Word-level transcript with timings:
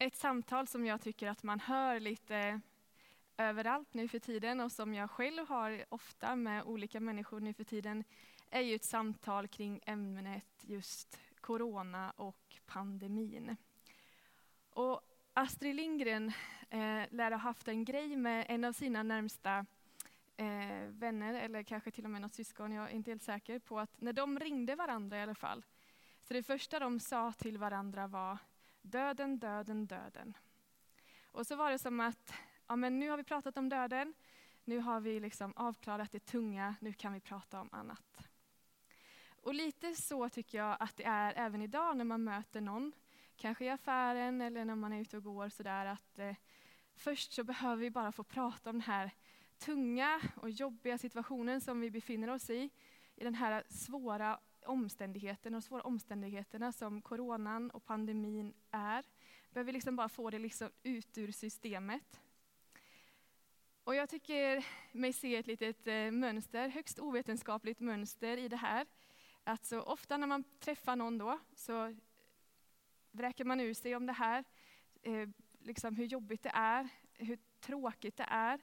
Ett 0.00 0.16
samtal 0.16 0.66
som 0.66 0.86
jag 0.86 1.00
tycker 1.00 1.28
att 1.28 1.42
man 1.42 1.60
hör 1.60 2.00
lite 2.00 2.60
överallt 3.36 3.94
nu 3.94 4.08
för 4.08 4.18
tiden 4.18 4.60
och 4.60 4.72
som 4.72 4.94
jag 4.94 5.10
själv 5.10 5.48
har 5.48 5.84
ofta 5.88 6.36
med 6.36 6.64
olika 6.64 7.00
människor 7.00 7.40
nu 7.40 7.54
för 7.54 7.64
tiden 7.64 8.04
är 8.50 8.60
ju 8.60 8.74
ett 8.74 8.84
samtal 8.84 9.48
kring 9.48 9.80
ämnet 9.86 10.64
just 10.66 11.18
corona 11.40 12.12
och 12.16 12.58
pandemin. 12.66 13.56
Och 14.70 15.00
Astrid 15.34 15.74
Lindgren 15.74 16.28
eh, 16.70 17.02
lär 17.10 17.30
ha 17.30 17.38
haft 17.38 17.68
en 17.68 17.84
grej 17.84 18.16
med 18.16 18.46
en 18.48 18.64
av 18.64 18.72
sina 18.72 19.02
närmsta 19.02 19.66
eh, 20.36 20.88
vänner, 20.88 21.34
eller 21.34 21.62
kanske 21.62 21.90
till 21.90 22.04
och 22.04 22.10
med 22.10 22.20
något 22.20 22.34
syskon, 22.34 22.72
jag 22.72 22.90
är 22.90 22.94
inte 22.94 23.10
helt 23.10 23.22
säker 23.22 23.58
på 23.58 23.80
att 23.80 24.00
när 24.00 24.12
de 24.12 24.38
ringde 24.38 24.74
varandra 24.74 25.18
i 25.18 25.22
alla 25.22 25.34
fall, 25.34 25.64
så 26.22 26.34
det 26.34 26.42
första 26.42 26.78
de 26.78 27.00
sa 27.00 27.32
till 27.32 27.58
varandra 27.58 28.06
var 28.06 28.38
döden, 28.82 29.38
döden, 29.38 29.86
döden. 29.86 30.36
Och 31.32 31.46
så 31.46 31.56
var 31.56 31.70
det 31.70 31.78
som 31.78 32.00
att, 32.00 32.34
ja 32.66 32.76
men 32.76 32.98
nu 32.98 33.10
har 33.10 33.16
vi 33.16 33.24
pratat 33.24 33.56
om 33.56 33.68
döden, 33.68 34.14
nu 34.64 34.78
har 34.78 35.00
vi 35.00 35.20
liksom 35.20 35.52
avklarat 35.56 36.12
det 36.12 36.26
tunga, 36.26 36.74
nu 36.80 36.92
kan 36.92 37.12
vi 37.12 37.20
prata 37.20 37.60
om 37.60 37.68
annat. 37.72 38.28
Och 39.42 39.54
lite 39.54 39.94
så 39.94 40.28
tycker 40.28 40.58
jag 40.58 40.76
att 40.80 40.96
det 40.96 41.04
är 41.04 41.32
även 41.36 41.62
idag 41.62 41.96
när 41.96 42.04
man 42.04 42.24
möter 42.24 42.60
någon, 42.60 42.92
kanske 43.36 43.64
i 43.64 43.68
affären 43.68 44.40
eller 44.40 44.64
när 44.64 44.74
man 44.74 44.92
är 44.92 45.00
ute 45.00 45.16
och 45.16 45.22
går 45.22 45.48
sådär, 45.48 45.86
att 45.86 46.18
eh, 46.18 46.34
först 46.94 47.32
så 47.32 47.44
behöver 47.44 47.76
vi 47.76 47.90
bara 47.90 48.12
få 48.12 48.24
prata 48.24 48.70
om 48.70 48.76
den 48.76 48.82
här 48.82 49.10
tunga 49.58 50.20
och 50.36 50.50
jobbiga 50.50 50.98
situationen 50.98 51.60
som 51.60 51.80
vi 51.80 51.90
befinner 51.90 52.28
oss 52.28 52.50
i, 52.50 52.70
i 53.14 53.24
den 53.24 53.34
här 53.34 53.64
svåra 53.68 54.40
omständigheterna 54.68 55.56
och 55.56 55.64
svåra 55.64 55.82
omständigheterna 55.82 56.72
som 56.72 57.02
coronan 57.02 57.70
och 57.70 57.84
pandemin 57.84 58.54
är. 58.70 59.04
Behöver 59.50 59.72
liksom 59.72 59.96
bara 59.96 60.08
få 60.08 60.30
det 60.30 60.38
liksom 60.38 60.70
ut 60.82 61.18
ur 61.18 61.32
systemet. 61.32 62.20
Och 63.84 63.94
jag 63.94 64.08
tycker 64.08 64.66
mig 64.92 65.12
se 65.12 65.36
ett 65.36 65.46
litet 65.46 65.86
eh, 65.86 66.10
mönster, 66.10 66.68
högst 66.68 66.98
ovetenskapligt 66.98 67.80
mönster 67.80 68.36
i 68.36 68.48
det 68.48 68.56
här. 68.56 68.86
Att 69.44 69.64
så 69.64 69.82
ofta 69.82 70.16
när 70.16 70.26
man 70.26 70.44
träffar 70.60 70.96
någon 70.96 71.18
då 71.18 71.38
så 71.54 71.96
vräker 73.10 73.44
man 73.44 73.60
ur 73.60 73.74
sig 73.74 73.96
om 73.96 74.06
det 74.06 74.12
här, 74.12 74.44
eh, 75.02 75.28
liksom 75.58 75.96
hur 75.96 76.04
jobbigt 76.04 76.42
det 76.42 76.52
är, 76.54 76.88
hur 77.12 77.38
tråkigt 77.60 78.16
det 78.16 78.26
är. 78.28 78.60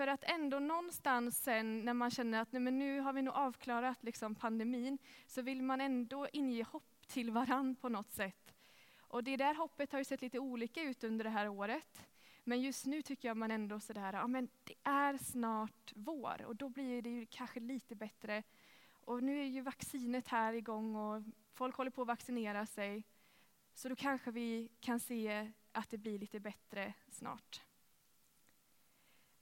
För 0.00 0.06
att 0.06 0.24
ändå 0.24 0.58
någonstans 0.58 1.42
sen 1.42 1.84
när 1.84 1.94
man 1.94 2.10
känner 2.10 2.40
att 2.40 2.52
nej, 2.52 2.62
men 2.62 2.78
nu 2.78 3.00
har 3.00 3.12
vi 3.12 3.22
nog 3.22 3.34
avklarat 3.34 4.04
liksom 4.04 4.34
pandemin, 4.34 4.98
så 5.26 5.42
vill 5.42 5.62
man 5.62 5.80
ändå 5.80 6.28
inge 6.32 6.62
hopp 6.62 7.06
till 7.06 7.30
varann 7.30 7.74
på 7.74 7.88
något 7.88 8.12
sätt. 8.12 8.54
Och 9.00 9.24
det 9.24 9.36
där 9.36 9.54
hoppet 9.54 9.92
har 9.92 9.98
ju 9.98 10.04
sett 10.04 10.22
lite 10.22 10.38
olika 10.38 10.82
ut 10.82 11.04
under 11.04 11.24
det 11.24 11.30
här 11.30 11.48
året. 11.48 12.06
Men 12.44 12.60
just 12.60 12.86
nu 12.86 13.02
tycker 13.02 13.28
jag 13.28 13.36
man 13.36 13.50
ändå 13.50 13.80
sådär, 13.80 14.12
ja 14.12 14.26
men 14.26 14.48
det 14.64 14.74
är 14.82 15.18
snart 15.18 15.92
vår 15.94 16.44
och 16.46 16.56
då 16.56 16.68
blir 16.68 17.02
det 17.02 17.10
ju 17.10 17.26
kanske 17.26 17.60
lite 17.60 17.94
bättre. 17.94 18.42
Och 18.92 19.22
nu 19.22 19.40
är 19.40 19.46
ju 19.46 19.60
vaccinet 19.60 20.28
här 20.28 20.52
igång 20.52 20.96
och 20.96 21.22
folk 21.52 21.76
håller 21.76 21.90
på 21.90 22.02
att 22.02 22.08
vaccinera 22.08 22.66
sig. 22.66 23.04
Så 23.74 23.88
då 23.88 23.96
kanske 23.96 24.30
vi 24.30 24.68
kan 24.80 25.00
se 25.00 25.52
att 25.72 25.90
det 25.90 25.98
blir 25.98 26.18
lite 26.18 26.40
bättre 26.40 26.94
snart. 27.08 27.60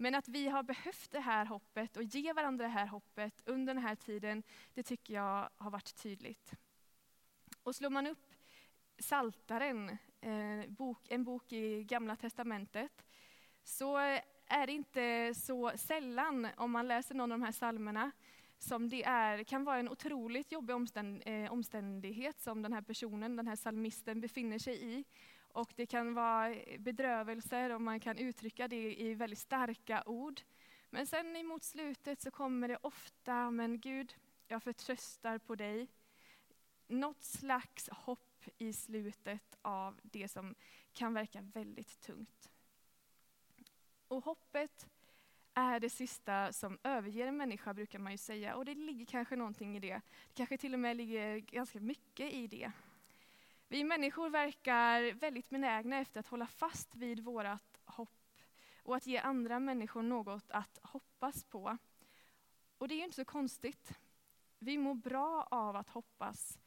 Men 0.00 0.14
att 0.14 0.28
vi 0.28 0.48
har 0.48 0.62
behövt 0.62 1.10
det 1.10 1.20
här 1.20 1.44
hoppet 1.44 1.96
och 1.96 2.02
ge 2.02 2.32
varandra 2.32 2.64
det 2.64 2.72
här 2.72 2.86
hoppet 2.86 3.42
under 3.44 3.74
den 3.74 3.82
här 3.82 3.94
tiden, 3.94 4.42
det 4.74 4.82
tycker 4.82 5.14
jag 5.14 5.48
har 5.56 5.70
varit 5.70 5.96
tydligt. 5.96 6.52
Och 7.62 7.74
slår 7.74 7.90
man 7.90 8.06
upp 8.06 8.34
Saltaren, 8.98 9.88
eh, 10.20 10.60
en 11.08 11.24
bok 11.24 11.52
i 11.52 11.84
Gamla 11.84 12.16
Testamentet, 12.16 13.06
så 13.64 13.96
är 14.46 14.66
det 14.66 14.72
inte 14.72 15.34
så 15.34 15.72
sällan, 15.76 16.48
om 16.56 16.70
man 16.70 16.88
läser 16.88 17.14
någon 17.14 17.32
av 17.32 17.38
de 17.38 17.44
här 17.44 17.52
psalmerna, 17.52 18.10
som 18.58 18.88
det 18.88 19.04
är, 19.04 19.44
kan 19.44 19.64
vara 19.64 19.78
en 19.78 19.88
otroligt 19.88 20.52
jobbig 20.52 20.74
eh, 21.24 21.52
omständighet 21.52 22.40
som 22.40 22.62
den 22.62 22.72
här 22.72 22.82
personen, 22.82 23.36
den 23.36 23.48
här 23.48 23.56
psalmisten 23.56 24.20
befinner 24.20 24.58
sig 24.58 24.98
i. 24.98 25.04
Och 25.58 25.72
det 25.76 25.86
kan 25.86 26.14
vara 26.14 26.54
bedrövelser 26.78 27.70
och 27.70 27.80
man 27.80 28.00
kan 28.00 28.18
uttrycka 28.18 28.68
det 28.68 29.00
i 29.00 29.14
väldigt 29.14 29.38
starka 29.38 30.02
ord. 30.06 30.40
Men 30.90 31.06
sen 31.06 31.36
emot 31.36 31.64
slutet 31.64 32.20
så 32.20 32.30
kommer 32.30 32.68
det 32.68 32.78
ofta, 32.82 33.50
men 33.50 33.80
Gud, 33.80 34.14
jag 34.48 34.62
förtröstar 34.62 35.38
på 35.38 35.54
dig. 35.54 35.88
Något 36.86 37.22
slags 37.22 37.88
hopp 37.88 38.44
i 38.58 38.72
slutet 38.72 39.58
av 39.62 40.00
det 40.02 40.28
som 40.28 40.54
kan 40.92 41.14
verka 41.14 41.40
väldigt 41.40 42.00
tungt. 42.00 42.50
Och 44.08 44.24
hoppet 44.24 44.86
är 45.54 45.80
det 45.80 45.90
sista 45.90 46.52
som 46.52 46.78
överger 46.82 47.26
en 47.26 47.36
människa, 47.36 47.74
brukar 47.74 47.98
man 47.98 48.12
ju 48.12 48.18
säga. 48.18 48.54
Och 48.54 48.64
det 48.64 48.74
ligger 48.74 49.06
kanske 49.06 49.36
någonting 49.36 49.76
i 49.76 49.80
det. 49.80 50.00
Det 50.28 50.34
kanske 50.34 50.58
till 50.58 50.74
och 50.74 50.80
med 50.80 50.96
ligger 50.96 51.38
ganska 51.38 51.80
mycket 51.80 52.32
i 52.32 52.46
det. 52.46 52.72
Vi 53.70 53.84
människor 53.84 54.30
verkar 54.30 55.12
väldigt 55.12 55.50
benägna 55.50 55.98
efter 55.98 56.20
att 56.20 56.28
hålla 56.28 56.46
fast 56.46 56.94
vid 56.94 57.20
vårt 57.20 57.78
hopp 57.84 58.36
och 58.82 58.96
att 58.96 59.06
ge 59.06 59.18
andra 59.18 59.58
människor 59.58 60.02
något 60.02 60.50
att 60.50 60.78
hoppas 60.82 61.44
på. 61.44 61.78
Och 62.78 62.88
det 62.88 62.94
är 62.94 62.96
ju 62.96 63.04
inte 63.04 63.16
så 63.16 63.24
konstigt. 63.24 63.98
Vi 64.58 64.78
mår 64.78 64.94
bra 64.94 65.48
av 65.50 65.76
att 65.76 65.88
hoppas, 65.88 66.58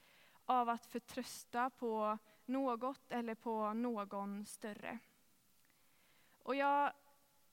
av 0.45 0.69
att 0.69 0.85
förtrösta 0.85 1.69
på 1.69 2.17
något 2.45 3.11
eller 3.11 3.35
på 3.35 3.73
någon 3.73 4.45
större. 4.45 4.99
Och 6.39 6.55
jag, 6.55 6.93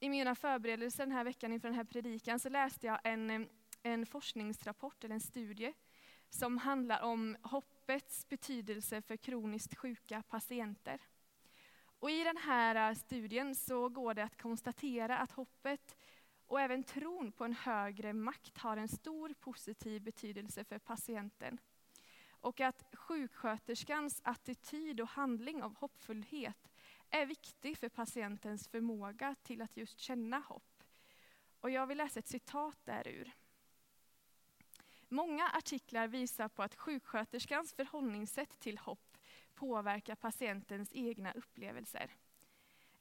I 0.01 0.09
mina 0.09 0.35
förberedelser 0.35 1.07
den 1.07 1.15
här 1.15 1.25
veckan 1.25 1.53
inför 1.53 1.69
den 1.69 1.77
här 1.77 1.85
predikan 1.85 2.41
så 2.41 2.49
läste 2.49 2.87
jag 2.87 3.01
en, 3.05 3.49
en 3.83 4.07
forskningsrapport, 4.07 5.05
eller 5.05 5.15
en 5.15 5.21
studie, 5.21 5.73
som 6.31 6.59
handlar 6.59 7.03
om 7.03 7.37
hopp, 7.43 7.78
hoppets 7.89 8.29
betydelse 8.29 9.03
för 9.03 9.17
kroniskt 9.17 9.77
sjuka 9.77 10.23
patienter. 10.23 11.01
Och 11.99 12.11
I 12.11 12.25
den 12.25 12.37
här 12.37 12.91
eh, 12.91 12.95
studien 12.95 13.55
så 13.55 13.89
går 13.89 14.15
det 14.15 14.25
att 14.25 14.43
konstatera 14.43 15.19
att 15.19 15.33
hoppet 15.33 15.97
och 16.47 16.61
även 16.61 16.83
tron 16.83 17.33
på 17.33 17.45
en 17.45 17.53
högre 17.53 18.13
makt 18.13 18.59
har 18.59 18.77
en 18.77 18.89
stor 18.89 19.35
positiv 19.41 20.03
betydelse 20.03 20.65
för 20.65 20.79
patienten. 20.79 21.59
Och 22.31 22.61
att 22.61 22.85
sjuksköterskans 22.93 24.21
attityd 24.25 25.01
och 25.01 25.09
handling 25.09 25.63
av 25.63 25.77
hoppfullhet 25.77 26.71
är 27.11 27.27
viktig 27.27 27.79
för 27.79 27.89
patientens 27.89 28.69
förmåga 28.69 29.35
till 29.43 29.63
att 29.63 29.77
just 29.77 29.99
känna 29.99 30.39
hopp. 30.39 30.83
Och 31.61 31.71
jag 31.71 31.87
vill 31.87 31.99
läsa 31.99 32.19
ett 32.19 32.29
citat 32.29 32.79
därur. 32.85 33.33
Många 35.09 35.49
artiklar 35.49 36.09
visar 36.09 36.49
på 36.49 36.63
att 36.63 36.75
sjuksköterskans 36.75 37.73
förhållningssätt 37.73 38.61
till 38.61 38.79
hopp 38.79 39.19
påverkar 39.55 40.15
patientens 40.15 40.91
egna 40.93 41.33
upplevelser. 41.33 42.15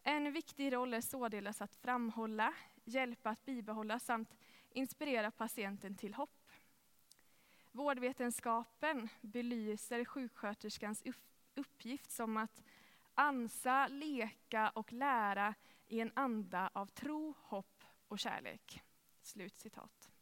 En 0.03 0.31
viktig 0.31 0.73
roll 0.73 0.93
är 0.93 1.01
således 1.01 1.61
att 1.61 1.75
framhålla, 1.75 2.53
hjälpa 2.83 3.29
att 3.29 3.45
bibehålla 3.45 3.99
samt 3.99 4.35
inspirera 4.69 5.31
patienten 5.31 5.95
till 5.95 6.13
hopp. 6.13 6.51
Vårdvetenskapen 7.71 9.09
belyser 9.21 10.05
sjuksköterskans 10.05 11.03
uppgift 11.55 12.11
som 12.11 12.37
att 12.37 12.61
ansa, 13.13 13.87
leka 13.87 14.69
och 14.69 14.93
lära 14.93 15.55
i 15.87 15.99
en 15.99 16.11
anda 16.15 16.69
av 16.73 16.85
tro, 16.85 17.33
hopp 17.41 17.83
och 18.07 18.19
kärlek. 18.19 18.83
Slutcitat. 19.21 20.16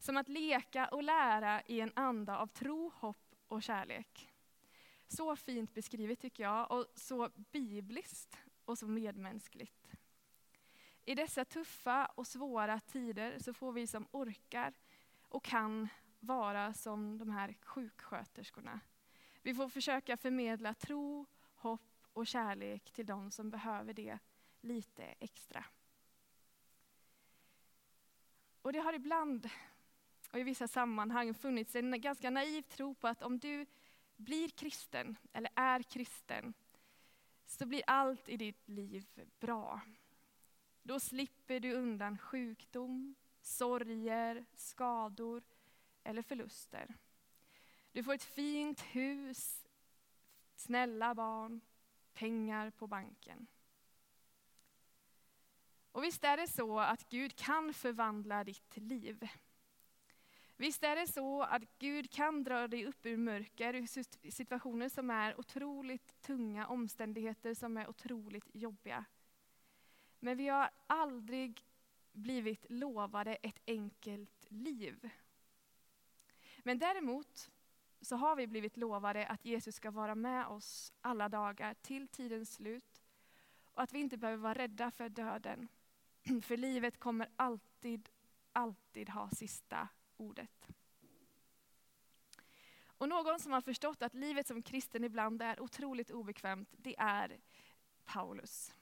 Som 0.00 0.16
att 0.16 0.28
leka 0.28 0.88
och 0.88 1.02
lära 1.02 1.62
i 1.62 1.80
en 1.80 1.92
anda 1.96 2.38
av 2.38 2.46
tro, 2.46 2.92
hopp 2.94 3.34
och 3.48 3.62
kärlek. 3.62 4.28
Så 5.08 5.36
fint 5.36 5.74
beskrivet 5.74 6.20
tycker 6.20 6.42
jag, 6.42 6.70
och 6.70 6.86
så 6.94 7.30
bibliskt 7.34 8.38
och 8.64 8.78
så 8.78 8.86
medmänskligt. 8.86 9.92
I 11.04 11.14
dessa 11.14 11.44
tuffa 11.44 12.06
och 12.06 12.26
svåra 12.26 12.80
tider 12.80 13.38
så 13.38 13.52
får 13.52 13.72
vi 13.72 13.86
som 13.86 14.06
orkar 14.10 14.74
och 15.22 15.44
kan 15.44 15.88
vara 16.20 16.74
som 16.74 17.18
de 17.18 17.30
här 17.30 17.54
sjuksköterskorna. 17.62 18.80
Vi 19.42 19.54
får 19.54 19.68
försöka 19.68 20.16
förmedla 20.16 20.74
tro, 20.74 21.26
hopp 21.54 22.06
och 22.12 22.26
kärlek 22.26 22.90
till 22.92 23.06
de 23.06 23.30
som 23.30 23.50
behöver 23.50 23.92
det 23.92 24.18
lite 24.60 25.04
extra. 25.04 25.64
Och 28.62 28.72
det 28.72 28.78
har 28.78 28.92
ibland 28.92 29.50
och 30.30 30.38
i 30.38 30.42
vissa 30.42 30.68
sammanhang 30.68 31.34
funnits 31.34 31.76
en 31.76 32.00
ganska 32.00 32.30
naiv 32.30 32.62
tro 32.62 32.94
på 32.94 33.08
att 33.08 33.22
om 33.22 33.38
du 33.38 33.66
blir 34.16 34.48
kristen, 34.48 35.16
eller 35.32 35.50
är 35.54 35.82
kristen, 35.82 36.54
så 37.46 37.66
blir 37.66 37.82
allt 37.86 38.28
i 38.28 38.36
ditt 38.36 38.68
liv 38.68 39.06
bra. 39.40 39.80
Då 40.82 41.00
slipper 41.00 41.60
du 41.60 41.72
undan 41.72 42.18
sjukdom, 42.18 43.14
sorger, 43.40 44.44
skador 44.54 45.42
eller 46.04 46.22
förluster. 46.22 46.94
Du 47.92 48.04
får 48.04 48.14
ett 48.14 48.24
fint 48.24 48.80
hus, 48.80 49.66
snälla 50.54 51.14
barn, 51.14 51.60
pengar 52.12 52.70
på 52.70 52.86
banken. 52.86 53.46
Och 55.92 56.04
visst 56.04 56.24
är 56.24 56.36
det 56.36 56.48
så 56.48 56.80
att 56.80 57.08
Gud 57.08 57.36
kan 57.36 57.74
förvandla 57.74 58.44
ditt 58.44 58.76
liv. 58.76 59.28
Visst 60.60 60.82
är 60.82 60.96
det 60.96 61.06
så 61.06 61.42
att 61.42 61.62
Gud 61.78 62.10
kan 62.10 62.44
dra 62.44 62.68
dig 62.68 62.86
upp 62.86 63.06
ur 63.06 63.16
mörker, 63.16 63.74
ur 63.74 63.86
situationer 64.30 64.88
som 64.88 65.10
är 65.10 65.40
otroligt 65.40 66.22
tunga, 66.22 66.66
omständigheter 66.66 67.54
som 67.54 67.76
är 67.76 67.90
otroligt 67.90 68.48
jobbiga. 68.52 69.04
Men 70.18 70.36
vi 70.36 70.48
har 70.48 70.70
aldrig 70.86 71.66
blivit 72.12 72.66
lovade 72.70 73.34
ett 73.34 73.60
enkelt 73.66 74.46
liv. 74.48 75.10
Men 76.58 76.78
däremot 76.78 77.50
så 78.00 78.16
har 78.16 78.36
vi 78.36 78.46
blivit 78.46 78.76
lovade 78.76 79.26
att 79.26 79.44
Jesus 79.44 79.74
ska 79.74 79.90
vara 79.90 80.14
med 80.14 80.46
oss 80.46 80.92
alla 81.00 81.28
dagar 81.28 81.74
till 81.74 82.08
tidens 82.08 82.54
slut. 82.54 83.02
Och 83.64 83.82
att 83.82 83.92
vi 83.92 83.98
inte 83.98 84.16
behöver 84.16 84.42
vara 84.42 84.54
rädda 84.54 84.90
för 84.90 85.08
döden. 85.08 85.68
För 86.42 86.56
livet 86.56 86.98
kommer 86.98 87.28
alltid, 87.36 88.08
alltid 88.52 89.08
ha 89.08 89.30
sista 89.30 89.88
ordet. 90.20 90.68
Och 92.84 93.08
någon 93.08 93.40
som 93.40 93.52
har 93.52 93.60
förstått 93.60 94.02
att 94.02 94.14
livet 94.14 94.46
som 94.46 94.62
kristen 94.62 95.04
ibland 95.04 95.42
är 95.42 95.60
otroligt 95.60 96.10
obekvämt, 96.10 96.68
det 96.76 96.94
är 96.98 97.40
Paulus. 98.04 98.74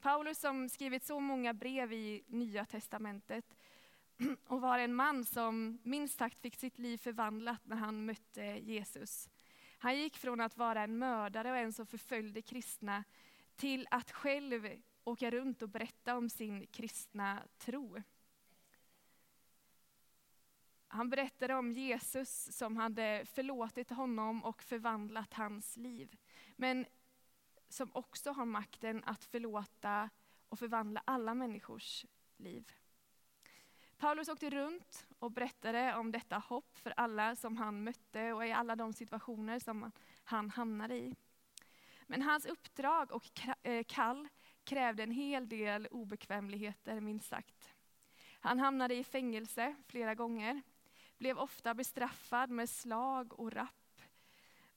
Paulus 0.00 0.38
som 0.38 0.68
skrivit 0.68 1.04
så 1.04 1.20
många 1.20 1.54
brev 1.54 1.92
i 1.92 2.24
Nya 2.26 2.64
Testamentet 2.64 3.54
och 4.46 4.60
var 4.60 4.78
en 4.78 4.94
man 4.94 5.24
som 5.24 5.78
minst 5.82 6.18
sagt 6.18 6.38
fick 6.38 6.56
sitt 6.56 6.78
liv 6.78 6.98
förvandlat 6.98 7.66
när 7.66 7.76
han 7.76 8.04
mötte 8.04 8.42
Jesus. 8.42 9.28
Han 9.78 9.98
gick 9.98 10.16
från 10.16 10.40
att 10.40 10.56
vara 10.56 10.82
en 10.82 10.98
mördare 10.98 11.50
och 11.50 11.56
en 11.56 11.72
som 11.72 11.86
förföljde 11.86 12.42
kristna 12.42 13.04
till 13.56 13.86
att 13.90 14.10
själv 14.10 14.68
åka 15.04 15.30
runt 15.30 15.62
och 15.62 15.68
berätta 15.68 16.16
om 16.16 16.30
sin 16.30 16.66
kristna 16.66 17.42
tro. 17.58 18.02
Han 20.88 21.10
berättade 21.10 21.54
om 21.54 21.72
Jesus 21.72 22.56
som 22.56 22.76
hade 22.76 23.24
förlåtit 23.26 23.90
honom 23.90 24.44
och 24.44 24.62
förvandlat 24.62 25.34
hans 25.34 25.76
liv. 25.76 26.16
Men 26.56 26.86
som 27.68 27.90
också 27.94 28.32
har 28.32 28.44
makten 28.44 29.04
att 29.04 29.24
förlåta 29.24 30.10
och 30.48 30.58
förvandla 30.58 31.02
alla 31.04 31.34
människors 31.34 32.06
liv. 32.36 32.72
Paulus 33.98 34.28
åkte 34.28 34.50
runt 34.50 35.06
och 35.18 35.32
berättade 35.32 35.94
om 35.94 36.12
detta 36.12 36.38
hopp 36.38 36.78
för 36.78 36.94
alla 36.96 37.36
som 37.36 37.56
han 37.56 37.84
mötte 37.84 38.32
och 38.32 38.46
i 38.46 38.52
alla 38.52 38.76
de 38.76 38.92
situationer 38.92 39.58
som 39.58 39.90
han 40.24 40.50
hamnade 40.50 40.96
i. 40.96 41.14
Men 42.06 42.22
hans 42.22 42.46
uppdrag 42.46 43.12
och 43.12 43.40
eh, 43.62 43.84
kall 43.88 44.28
krävde 44.64 45.02
en 45.02 45.10
hel 45.10 45.48
del 45.48 45.86
obekvämligheter, 45.86 47.00
minst 47.00 47.28
sagt. 47.28 47.74
Han 48.40 48.58
hamnade 48.58 48.94
i 48.94 49.04
fängelse 49.04 49.74
flera 49.86 50.14
gånger, 50.14 50.62
blev 51.18 51.38
ofta 51.38 51.74
bestraffad 51.74 52.50
med 52.50 52.70
slag 52.70 53.40
och 53.40 53.52
rapp. 53.52 54.02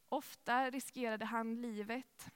Ofta 0.10 0.70
riskerade 0.70 1.26
han 1.26 1.62
livet. 1.62 2.32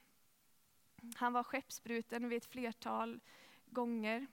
Han 1.16 1.32
var 1.32 1.42
skeppsbruten 1.42 2.28
vid 2.28 2.36
ett 2.36 2.46
flertal 2.46 3.20
gånger 3.66 4.26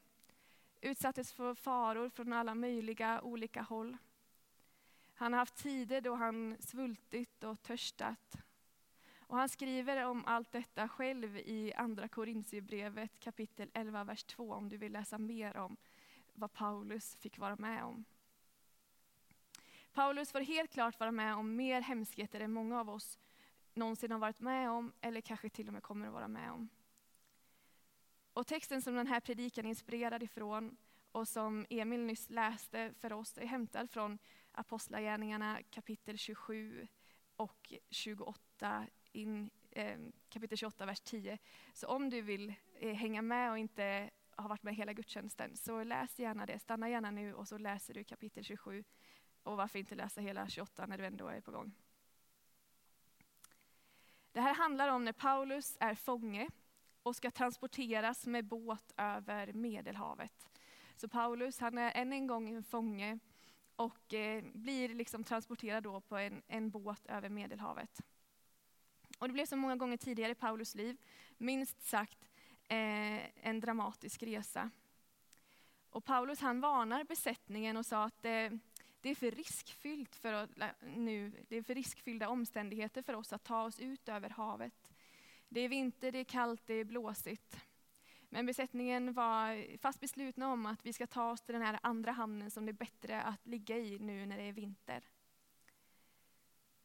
utsattes 0.83 1.33
för 1.33 1.53
faror 1.53 2.09
från 2.09 2.33
alla 2.33 2.55
möjliga 2.55 3.21
olika 3.21 3.61
håll. 3.61 3.97
Han 5.13 5.33
har 5.33 5.39
haft 5.39 5.55
tider 5.55 6.01
då 6.01 6.15
han 6.15 6.57
svultit 6.59 7.43
och 7.43 7.61
törstat. 7.61 8.35
Och 9.17 9.37
han 9.37 9.49
skriver 9.49 10.05
om 10.05 10.25
allt 10.25 10.51
detta 10.51 10.89
själv 10.89 11.37
i 11.37 11.73
Andra 11.73 12.07
Korintierbrevet 12.07 13.19
kapitel 13.19 13.69
11, 13.73 14.03
vers 14.03 14.23
2 14.23 14.53
om 14.53 14.69
du 14.69 14.77
vill 14.77 14.91
läsa 14.91 15.17
mer 15.17 15.57
om 15.57 15.77
vad 16.33 16.53
Paulus 16.53 17.15
fick 17.15 17.37
vara 17.37 17.55
med 17.55 17.83
om. 17.83 18.05
Paulus 19.93 20.31
får 20.31 20.39
helt 20.39 20.71
klart 20.71 20.99
vara 20.99 21.11
med 21.11 21.35
om 21.35 21.55
mer 21.55 21.81
hemskheter 21.81 22.39
än 22.39 22.51
många 22.51 22.79
av 22.79 22.89
oss 22.89 23.19
någonsin 23.73 24.11
har 24.11 24.19
varit 24.19 24.39
med 24.39 24.69
om 24.69 24.93
eller 25.01 25.21
kanske 25.21 25.49
till 25.49 25.67
och 25.67 25.73
med 25.73 25.83
kommer 25.83 26.07
att 26.07 26.13
vara 26.13 26.27
med 26.27 26.51
om. 26.51 26.69
Och 28.33 28.47
texten 28.47 28.81
som 28.81 28.95
den 28.95 29.07
här 29.07 29.19
predikan 29.19 29.65
är 29.65 29.69
inspirerad 29.69 30.23
ifrån 30.23 30.77
och 31.11 31.27
som 31.27 31.65
Emil 31.69 31.99
nyss 31.99 32.29
läste 32.29 32.93
för 32.99 33.13
oss 33.13 33.37
är 33.37 33.45
hämtad 33.45 33.89
från 33.89 34.19
Apostlagärningarna 34.51 35.59
kapitel 35.69 36.17
27 36.17 36.87
och 37.35 37.73
28, 37.89 38.87
in, 39.11 39.49
eh, 39.71 39.99
kapitel 40.29 40.57
28, 40.57 40.85
vers 40.85 41.01
10. 41.01 41.37
Så 41.73 41.87
om 41.87 42.09
du 42.09 42.21
vill 42.21 42.53
eh, 42.79 42.93
hänga 42.93 43.21
med 43.21 43.51
och 43.51 43.57
inte 43.57 44.09
har 44.35 44.49
varit 44.49 44.63
med 44.63 44.75
hela 44.75 44.93
gudstjänsten, 44.93 45.57
så 45.57 45.83
läs 45.83 46.19
gärna 46.19 46.45
det. 46.45 46.59
Stanna 46.59 46.89
gärna 46.89 47.11
nu 47.11 47.33
och 47.33 47.47
så 47.47 47.57
läser 47.57 47.93
du 47.93 48.03
kapitel 48.03 48.43
27. 48.43 48.83
Och 49.43 49.57
varför 49.57 49.79
inte 49.79 49.95
läsa 49.95 50.21
hela 50.21 50.47
28 50.47 50.85
när 50.85 50.97
du 50.97 51.05
ändå 51.05 51.27
är 51.27 51.41
på 51.41 51.51
gång. 51.51 51.71
Det 54.31 54.41
här 54.41 54.53
handlar 54.53 54.87
om 54.89 55.05
när 55.05 55.13
Paulus 55.13 55.77
är 55.79 55.95
fånge 55.95 56.47
och 57.03 57.15
ska 57.15 57.31
transporteras 57.31 58.27
med 58.27 58.45
båt 58.45 58.93
över 58.97 59.53
Medelhavet. 59.53 60.49
Så 60.95 61.07
Paulus 61.07 61.59
han 61.59 61.77
är 61.77 61.91
än 61.95 62.13
en 62.13 62.27
gång 62.27 62.49
en 62.49 62.63
fånge 62.63 63.19
och 63.75 64.13
eh, 64.13 64.43
blir 64.53 64.89
liksom 64.89 65.23
transporterad 65.23 65.83
då 65.83 66.01
på 66.01 66.17
en, 66.17 66.41
en 66.47 66.69
båt 66.69 67.05
över 67.05 67.29
Medelhavet. 67.29 68.01
Och 69.19 69.27
det 69.27 69.33
blev 69.33 69.45
så 69.45 69.55
många 69.55 69.75
gånger 69.75 69.97
tidigare 69.97 70.31
i 70.31 70.35
Paulus 70.35 70.75
liv, 70.75 70.97
minst 71.37 71.81
sagt 71.81 72.29
eh, 72.67 73.47
en 73.47 73.59
dramatisk 73.59 74.23
resa. 74.23 74.69
Och 75.89 76.05
Paulus 76.05 76.41
han 76.41 76.61
varnar 76.61 77.03
besättningen 77.03 77.77
och 77.77 77.85
sa 77.85 78.03
att 78.03 78.25
eh, 78.25 78.49
det 79.03 79.09
är 79.09 79.15
för 79.15 79.31
riskfyllt 79.31 80.15
för 80.15 80.33
att, 80.33 80.49
nu, 80.81 81.45
det 81.47 81.55
är 81.55 81.63
för 81.63 81.75
riskfyllda 81.75 82.29
omständigheter 82.29 83.01
för 83.01 83.13
oss 83.13 83.33
att 83.33 83.43
ta 83.43 83.63
oss 83.63 83.79
ut 83.79 84.09
över 84.09 84.29
havet. 84.29 84.91
Det 85.49 85.59
är 85.59 85.69
vinter, 85.69 86.11
det 86.11 86.19
är 86.19 86.23
kallt, 86.23 86.61
det 86.65 86.73
är 86.73 86.83
blåsigt. 86.83 87.57
Men 88.29 88.45
besättningen 88.45 89.13
var 89.13 89.77
fast 89.77 89.99
beslutna 89.99 90.51
om 90.51 90.65
att 90.65 90.85
vi 90.85 90.93
ska 90.93 91.07
ta 91.07 91.31
oss 91.31 91.41
till 91.41 91.53
den 91.53 91.61
här 91.61 91.79
andra 91.83 92.11
hamnen 92.11 92.51
som 92.51 92.65
det 92.65 92.71
är 92.71 92.73
bättre 92.73 93.21
att 93.21 93.47
ligga 93.47 93.77
i 93.77 93.99
nu 93.99 94.25
när 94.25 94.37
det 94.37 94.43
är 94.43 94.53
vinter. 94.53 95.03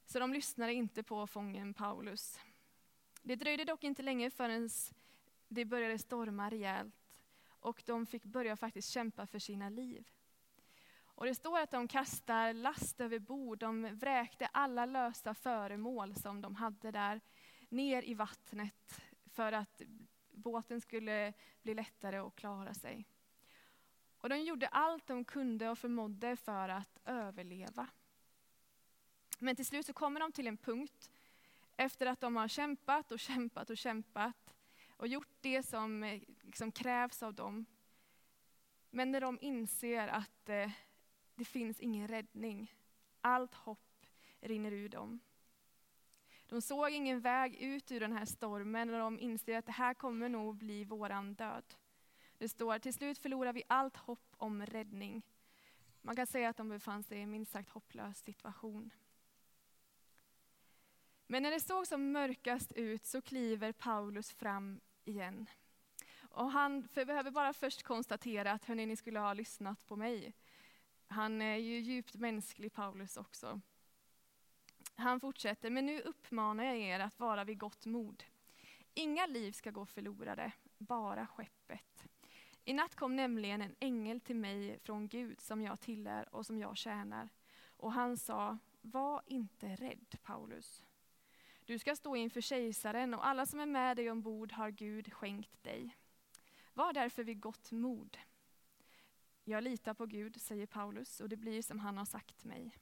Så 0.06 0.18
de 0.18 0.32
lyssnade 0.32 0.72
inte 0.72 1.02
på 1.02 1.26
fången 1.26 1.74
Paulus. 1.74 2.40
Det 3.22 3.36
dröjde 3.36 3.64
dock 3.64 3.84
inte 3.84 4.02
länge 4.02 4.30
förrän 4.30 4.70
det 5.48 5.64
började 5.64 5.98
storma 5.98 6.50
rejält 6.50 7.14
och 7.48 7.82
de 7.86 8.06
fick 8.06 8.24
börja 8.24 8.56
faktiskt 8.56 8.90
kämpa 8.90 9.26
för 9.26 9.38
sina 9.38 9.68
liv. 9.68 10.08
Och 11.18 11.26
det 11.26 11.34
står 11.34 11.60
att 11.60 11.70
de 11.70 11.88
kastar 11.88 12.52
last 12.52 13.00
över 13.00 13.18
bord, 13.18 13.58
de 13.58 13.94
vräkte 13.96 14.46
alla 14.46 14.86
lösa 14.86 15.34
föremål 15.34 16.14
som 16.14 16.40
de 16.40 16.54
hade 16.54 16.90
där 16.90 17.20
ner 17.68 18.02
i 18.02 18.14
vattnet 18.14 19.00
för 19.26 19.52
att 19.52 19.82
båten 20.30 20.80
skulle 20.80 21.32
bli 21.62 21.74
lättare 21.74 22.16
att 22.16 22.36
klara 22.36 22.74
sig. 22.74 23.06
Och 24.18 24.28
de 24.28 24.36
gjorde 24.36 24.68
allt 24.68 25.06
de 25.06 25.24
kunde 25.24 25.68
och 25.68 25.78
förmådde 25.78 26.36
för 26.36 26.68
att 26.68 26.98
överleva. 27.04 27.88
Men 29.38 29.56
till 29.56 29.66
slut 29.66 29.86
så 29.86 29.92
kommer 29.92 30.20
de 30.20 30.32
till 30.32 30.46
en 30.46 30.56
punkt 30.56 31.10
efter 31.76 32.06
att 32.06 32.20
de 32.20 32.36
har 32.36 32.48
kämpat 32.48 33.12
och 33.12 33.20
kämpat 33.20 33.70
och 33.70 33.78
kämpat 33.78 34.54
och 34.90 35.08
gjort 35.08 35.36
det 35.40 35.62
som 35.62 36.04
eh, 36.04 36.20
liksom 36.42 36.72
krävs 36.72 37.22
av 37.22 37.34
dem. 37.34 37.66
Men 38.90 39.12
när 39.12 39.20
de 39.20 39.38
inser 39.40 40.08
att 40.08 40.48
eh, 40.48 40.70
det 41.38 41.44
finns 41.44 41.80
ingen 41.80 42.08
räddning, 42.08 42.74
allt 43.20 43.54
hopp 43.54 44.06
rinner 44.40 44.72
ur 44.72 44.88
dem. 44.88 45.20
De 46.46 46.62
såg 46.62 46.90
ingen 46.90 47.20
väg 47.20 47.54
ut 47.54 47.92
ur 47.92 48.00
den 48.00 48.12
här 48.12 48.24
stormen 48.24 48.90
och 48.94 48.98
de 48.98 49.20
inser 49.20 49.58
att 49.58 49.66
det 49.66 49.72
här 49.72 49.94
kommer 49.94 50.28
nog 50.28 50.56
bli 50.56 50.84
våran 50.84 51.34
död. 51.34 51.74
Det 52.38 52.48
står 52.48 52.78
till 52.78 52.94
slut 52.94 53.18
förlorar 53.18 53.52
vi 53.52 53.62
allt 53.66 53.96
hopp 53.96 54.34
om 54.36 54.66
räddning. 54.66 55.22
Man 56.02 56.16
kan 56.16 56.26
säga 56.26 56.48
att 56.48 56.56
de 56.56 56.68
befann 56.68 57.02
sig 57.02 57.18
i 57.18 57.22
en 57.22 57.30
minst 57.30 57.52
sagt 57.52 57.70
hopplös 57.70 58.18
situation. 58.18 58.90
Men 61.26 61.42
när 61.42 61.50
det 61.50 61.60
såg 61.60 61.86
som 61.86 62.12
mörkast 62.12 62.72
ut 62.72 63.06
så 63.06 63.22
kliver 63.22 63.72
Paulus 63.72 64.32
fram 64.32 64.80
igen. 65.04 65.46
Och 66.30 66.50
han 66.50 66.88
behöver 66.94 67.30
bara 67.30 67.52
först 67.52 67.82
konstatera 67.82 68.52
att 68.52 68.64
hörni, 68.64 68.86
ni 68.86 68.96
skulle 68.96 69.18
ha 69.18 69.32
lyssnat 69.32 69.86
på 69.86 69.96
mig. 69.96 70.34
Han 71.08 71.42
är 71.42 71.56
ju 71.56 71.78
djupt 71.78 72.14
mänsklig, 72.14 72.72
Paulus 72.72 73.16
också. 73.16 73.60
Han 74.94 75.20
fortsätter, 75.20 75.70
men 75.70 75.86
nu 75.86 76.00
uppmanar 76.00 76.64
jag 76.64 76.76
er 76.76 77.00
att 77.00 77.20
vara 77.20 77.44
vid 77.44 77.58
gott 77.58 77.86
mod. 77.86 78.24
Inga 78.94 79.26
liv 79.26 79.52
ska 79.52 79.70
gå 79.70 79.86
förlorade, 79.86 80.52
bara 80.78 81.26
skeppet. 81.26 82.08
I 82.64 82.72
natt 82.72 82.94
kom 82.94 83.16
nämligen 83.16 83.62
en 83.62 83.76
ängel 83.80 84.20
till 84.20 84.36
mig 84.36 84.78
från 84.78 85.08
Gud 85.08 85.40
som 85.40 85.62
jag 85.62 85.80
tillhör 85.80 86.34
och 86.34 86.46
som 86.46 86.58
jag 86.58 86.76
tjänar. 86.76 87.28
Och 87.76 87.92
han 87.92 88.16
sa, 88.16 88.58
var 88.80 89.22
inte 89.26 89.76
rädd 89.76 90.16
Paulus. 90.22 90.84
Du 91.64 91.78
ska 91.78 91.96
stå 91.96 92.16
inför 92.16 92.40
kejsaren 92.40 93.14
och 93.14 93.26
alla 93.26 93.46
som 93.46 93.60
är 93.60 93.66
med 93.66 93.96
dig 93.96 94.10
ombord 94.10 94.52
har 94.52 94.70
Gud 94.70 95.12
skänkt 95.12 95.62
dig. 95.62 95.96
Var 96.74 96.92
därför 96.92 97.24
vid 97.24 97.40
gott 97.40 97.72
mod. 97.72 98.18
Jag 99.48 99.64
litar 99.64 99.94
på 99.94 100.06
Gud, 100.06 100.40
säger 100.40 100.66
Paulus, 100.66 101.20
och 101.20 101.28
det 101.28 101.36
blir 101.36 101.62
som 101.62 101.78
han 101.78 101.98
har 101.98 102.04
sagt 102.04 102.44
mig. 102.44 102.78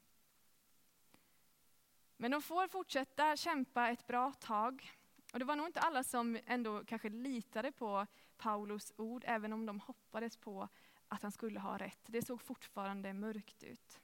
Men 2.17 2.31
de 2.31 2.43
får 2.43 2.69
fortsätta 2.69 3.37
kämpa 3.37 3.89
ett 3.89 4.07
bra 4.07 4.33
tag. 4.33 4.93
Och 5.33 5.39
det 5.39 5.45
var 5.45 5.57
nog 5.57 5.67
inte 5.67 5.81
alla 5.81 6.03
som 6.05 6.39
ändå 6.47 6.85
kanske 6.85 7.09
litade 7.09 7.73
på 7.73 8.07
Paulus 8.37 8.93
ord, 8.97 9.25
även 9.27 9.53
om 9.53 9.67
de 9.67 9.81
hoppades 9.81 10.37
på 10.37 10.69
att 11.09 11.23
han 11.23 11.33
skulle 11.33 11.61
ha 11.61 11.79
rätt. 11.79 12.01
Det 12.07 12.23
såg 12.23 12.43
fortfarande 12.43 13.13
mörkt 13.13 13.63
ut. 13.63 14.01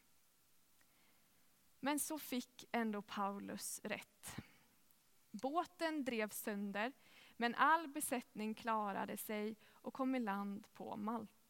Men 1.80 1.98
så 1.98 2.18
fick 2.18 2.68
ändå 2.72 3.02
Paulus 3.02 3.80
rätt. 3.84 4.36
Båten 5.30 6.04
drevs 6.04 6.42
sönder, 6.42 6.92
men 7.36 7.54
all 7.54 7.88
besättning 7.88 8.54
klarade 8.54 9.16
sig 9.16 9.56
och 9.72 9.94
kom 9.94 10.14
i 10.14 10.20
land 10.20 10.66
på 10.72 10.96
Malta. 10.96 11.41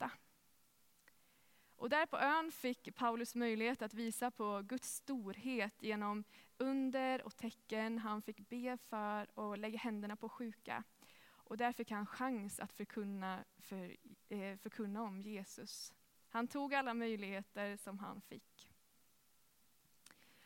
Och 1.83 1.89
där 1.89 2.07
på 2.07 2.19
ön 2.19 2.53
fick 2.53 2.95
Paulus 2.95 3.35
möjlighet 3.35 3.83
att 3.83 3.95
visa 3.95 4.31
på 4.31 4.62
Guds 4.62 4.95
storhet 4.95 5.83
genom 5.83 6.25
under 6.59 7.23
och 7.23 7.37
tecken. 7.37 7.99
Han 7.99 8.23
fick 8.23 8.49
be 8.49 8.77
för 8.77 9.39
och 9.39 9.59
lägga 9.59 9.79
händerna 9.79 10.17
på 10.17 10.29
sjuka. 10.29 10.85
Och 11.29 11.57
där 11.57 11.73
fick 11.73 11.91
han 11.91 12.07
chans 12.07 12.61
att 12.61 12.73
förkunna, 12.73 13.45
för, 13.59 13.97
eh, 14.29 14.57
förkunna 14.57 15.03
om 15.03 15.21
Jesus. 15.21 15.93
Han 16.29 16.49
tog 16.49 16.75
alla 16.75 16.95
möjligheter 16.95 17.77
som 17.77 17.99
han 17.99 18.21
fick. 18.21 18.71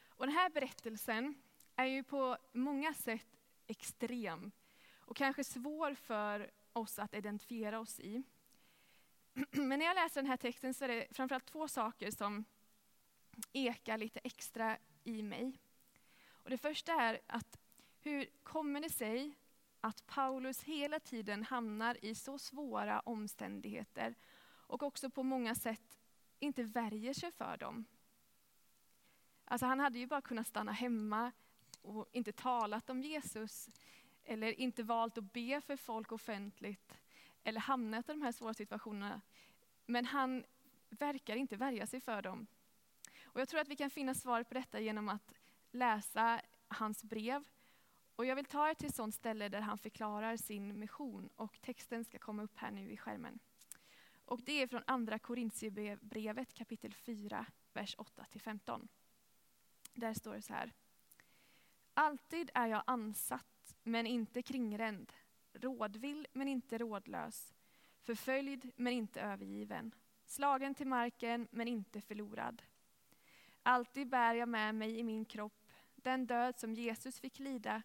Och 0.09 0.26
den 0.26 0.35
här 0.35 0.50
berättelsen 0.50 1.35
är 1.76 1.87
ju 1.87 2.02
på 2.02 2.37
många 2.52 2.95
sätt 2.95 3.40
extrem 3.66 4.52
och 4.99 5.16
kanske 5.16 5.45
svår 5.45 5.95
för 5.95 6.50
oss 6.73 6.99
att 6.99 7.14
identifiera 7.14 7.81
oss 7.81 8.00
i. 8.00 8.23
Men 9.50 9.78
när 9.78 9.87
jag 9.87 9.95
läser 9.95 10.23
den 10.23 10.31
här 10.31 10.37
texten 10.37 10.75
så 10.75 10.85
är 10.85 10.88
det 10.88 11.07
framförallt 11.11 11.47
två 11.47 11.69
saker 11.69 12.11
som 12.11 12.45
ekar 13.52 13.99
lite 13.99 14.21
extra 14.25 14.78
i 15.05 15.23
mig. 15.23 15.61
Och 16.31 16.50
det 16.50 16.59
första 16.59 16.93
är 16.93 17.21
att 17.26 17.59
hur 18.00 18.26
kommer 18.43 18.81
det 18.81 18.90
sig 18.90 19.35
att 19.81 20.07
Paulus 20.07 20.62
hela 20.62 21.00
tiden 21.00 21.45
hamnar 21.45 22.05
i 22.05 22.14
så 22.14 22.38
svåra 22.38 23.00
omständigheter 23.00 24.14
och 24.47 24.83
också 24.83 25.11
på 25.11 25.23
många 25.23 25.55
sätt 25.55 25.99
inte 26.38 26.62
värjer 26.62 27.14
sig 27.14 27.33
för 27.33 27.57
dem? 27.57 27.85
Alltså 29.45 29.66
han 29.66 29.81
hade 29.81 29.99
ju 29.99 30.07
bara 30.07 30.21
kunnat 30.21 30.47
stanna 30.47 30.73
hemma 30.73 31.33
och 31.83 32.09
inte 32.12 32.33
talat 32.33 32.90
om 32.90 33.02
Jesus 33.02 33.69
eller 34.25 34.61
inte 34.61 34.83
valt 34.83 35.19
att 35.19 35.33
be 35.33 35.61
för 35.61 35.76
folk 35.76 36.12
offentligt 36.12 36.99
eller 37.46 37.60
hamnat 37.60 38.08
i 38.08 38.12
de 38.12 38.22
här 38.22 38.32
svåra 38.32 38.54
situationerna. 38.54 39.20
Men 39.86 40.04
han 40.04 40.44
verkar 40.90 41.36
inte 41.36 41.56
värja 41.56 41.86
sig 41.86 42.00
för 42.00 42.22
dem. 42.22 42.46
Och 43.24 43.40
jag 43.40 43.48
tror 43.48 43.60
att 43.60 43.68
vi 43.68 43.76
kan 43.76 43.90
finna 43.90 44.14
svar 44.14 44.42
på 44.42 44.54
detta 44.54 44.80
genom 44.80 45.08
att 45.08 45.32
läsa 45.70 46.40
hans 46.68 47.04
brev. 47.04 47.44
Och 48.16 48.26
jag 48.26 48.36
vill 48.36 48.44
ta 48.44 48.70
er 48.70 48.74
till 48.74 48.88
ett 48.88 48.94
sådant 48.94 49.14
ställe 49.14 49.48
där 49.48 49.60
han 49.60 49.78
förklarar 49.78 50.36
sin 50.36 50.78
mission. 50.78 51.30
Och 51.36 51.60
texten 51.60 52.04
ska 52.04 52.18
komma 52.18 52.42
upp 52.42 52.58
här 52.58 52.70
nu 52.70 52.90
i 52.90 52.96
skärmen. 52.96 53.38
Och 54.24 54.40
det 54.42 54.62
är 54.62 54.66
från 54.66 54.82
andra 54.86 55.18
Korintierbrevet 55.18 56.54
kapitel 56.54 56.94
4, 56.94 57.46
vers 57.72 57.96
8-15. 57.96 58.88
Där 59.94 60.14
står 60.14 60.34
det 60.34 60.42
så 60.42 60.52
här. 60.52 60.72
Alltid 61.94 62.50
är 62.54 62.66
jag 62.66 62.82
ansatt, 62.86 63.76
men 63.82 64.06
inte 64.06 64.42
kringränd 64.42 65.12
rådvill 65.60 66.26
men 66.32 66.48
inte 66.48 66.78
rådlös, 66.78 67.54
förföljd 68.02 68.72
men 68.76 68.92
inte 68.92 69.20
övergiven, 69.20 69.94
slagen 70.25 70.75
till 70.75 70.86
marken 70.86 71.48
men 71.50 71.68
inte 71.68 72.00
förlorad. 72.00 72.62
Alltid 73.62 74.08
bär 74.08 74.34
jag 74.34 74.48
med 74.48 74.75
mig 74.75 74.98
i 74.98 75.02
min 75.02 75.25
kropp 75.25 75.66
den 76.06 76.26
död 76.26 76.58
som 76.58 76.75
Jesus 76.75 77.20
fick 77.20 77.38
lida 77.38 77.82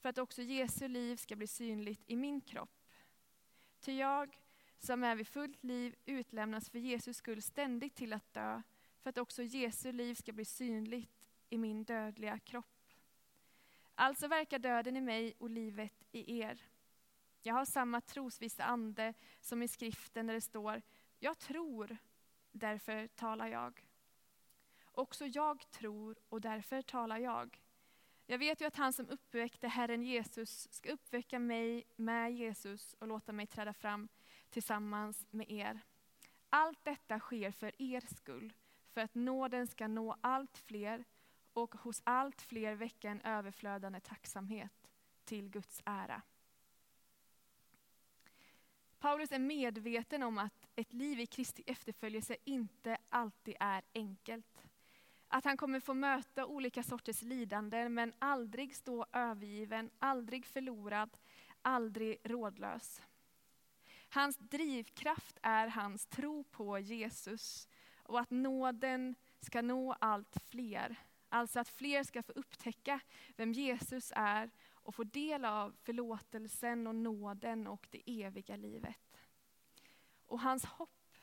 för 0.00 0.08
att 0.08 0.18
också 0.18 0.42
Jesu 0.42 0.88
liv 0.88 1.16
ska 1.16 1.36
bli 1.36 1.46
synligt 1.46 2.02
i 2.06 2.16
min 2.16 2.40
kropp. 2.40 2.86
Ty 3.80 3.92
jag, 3.92 4.38
som 4.78 5.04
är 5.04 5.16
vid 5.16 5.28
fullt 5.28 5.64
liv, 5.64 5.94
utlämnas 6.04 6.70
för 6.70 6.78
Jesus 6.78 7.16
skull 7.16 7.42
ständigt 7.42 7.94
till 7.94 8.12
att 8.12 8.32
dö 8.32 8.62
för 9.02 9.10
att 9.10 9.18
också 9.18 9.42
Jesu 9.42 9.92
liv 9.92 10.14
ska 10.14 10.32
bli 10.32 10.44
synligt 10.44 11.30
i 11.48 11.58
min 11.58 11.84
dödliga 11.84 12.38
kropp. 12.38 12.66
Alltså 13.94 14.28
verkar 14.28 14.58
döden 14.58 14.96
i 14.96 15.00
mig 15.00 15.34
och 15.38 15.50
livet 15.50 16.04
i 16.12 16.40
er. 16.40 16.62
Jag 17.42 17.54
har 17.54 17.64
samma 17.64 18.00
trosvissa 18.00 18.64
ande 18.64 19.14
som 19.40 19.62
i 19.62 19.68
skriften 19.68 20.26
där 20.26 20.34
det 20.34 20.40
står, 20.40 20.82
jag 21.18 21.38
tror, 21.38 21.96
därför 22.52 23.06
talar 23.06 23.46
jag. 23.46 23.86
Också 24.84 25.26
jag 25.26 25.70
tror 25.70 26.18
och 26.28 26.40
därför 26.40 26.82
talar 26.82 27.18
jag. 27.18 27.62
Jag 28.26 28.38
vet 28.38 28.60
ju 28.60 28.66
att 28.66 28.76
han 28.76 28.92
som 28.92 29.08
uppväckte 29.08 29.68
Herren 29.68 30.02
Jesus 30.02 30.68
ska 30.72 30.92
uppväcka 30.92 31.38
mig 31.38 31.84
med 31.96 32.32
Jesus 32.32 32.94
och 32.98 33.08
låta 33.08 33.32
mig 33.32 33.46
träda 33.46 33.72
fram 33.72 34.08
tillsammans 34.50 35.26
med 35.30 35.50
er. 35.50 35.80
Allt 36.50 36.84
detta 36.84 37.18
sker 37.20 37.50
för 37.50 37.82
er 37.82 38.00
skull, 38.14 38.52
för 38.92 39.00
att 39.00 39.14
nåden 39.14 39.66
ska 39.66 39.88
nå 39.88 40.16
allt 40.20 40.58
fler 40.58 41.04
och 41.52 41.74
hos 41.74 42.02
allt 42.04 42.42
fler 42.42 42.74
väcka 42.74 43.10
en 43.10 43.20
överflödande 43.20 44.00
tacksamhet 44.00 44.90
till 45.24 45.48
Guds 45.48 45.82
ära. 45.84 46.22
Paulus 49.00 49.32
är 49.32 49.38
medveten 49.38 50.22
om 50.22 50.38
att 50.38 50.66
ett 50.76 50.92
liv 50.92 51.20
i 51.20 51.26
Kristi 51.26 51.62
efterföljelse 51.66 52.36
inte 52.44 52.96
alltid 53.08 53.56
är 53.60 53.82
enkelt. 53.94 54.62
Att 55.28 55.44
han 55.44 55.56
kommer 55.56 55.80
få 55.80 55.94
möta 55.94 56.46
olika 56.46 56.82
sorters 56.82 57.22
lidanden 57.22 57.94
men 57.94 58.12
aldrig 58.18 58.76
stå 58.76 59.06
övergiven, 59.12 59.90
aldrig 59.98 60.46
förlorad, 60.46 61.16
aldrig 61.62 62.18
rådlös. 62.24 63.02
Hans 64.08 64.38
drivkraft 64.38 65.38
är 65.42 65.66
hans 65.68 66.06
tro 66.06 66.44
på 66.44 66.78
Jesus 66.78 67.68
och 68.02 68.20
att 68.20 68.30
nåden 68.30 69.14
ska 69.40 69.62
nå 69.62 69.96
allt 70.00 70.36
fler. 70.50 70.96
Alltså 71.28 71.60
att 71.60 71.68
fler 71.68 72.04
ska 72.04 72.22
få 72.22 72.32
upptäcka 72.32 73.00
vem 73.36 73.52
Jesus 73.52 74.12
är 74.16 74.50
och 74.82 74.94
få 74.94 75.04
del 75.04 75.44
av 75.44 75.76
förlåtelsen 75.82 76.86
och 76.86 76.94
nåden 76.94 77.66
och 77.66 77.86
det 77.90 78.22
eviga 78.22 78.56
livet. 78.56 79.20
Och 80.26 80.40
hans 80.40 80.64
hopp 80.64 81.16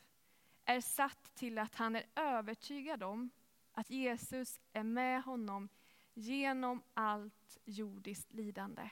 är 0.65 0.81
satt 0.81 1.35
till 1.35 1.57
att 1.57 1.75
han 1.75 1.95
är 1.95 2.05
övertygad 2.15 3.03
om 3.03 3.29
att 3.71 3.89
Jesus 3.89 4.59
är 4.73 4.83
med 4.83 5.23
honom 5.23 5.69
genom 6.13 6.83
allt 6.93 7.57
jordiskt 7.65 8.33
lidande. 8.33 8.89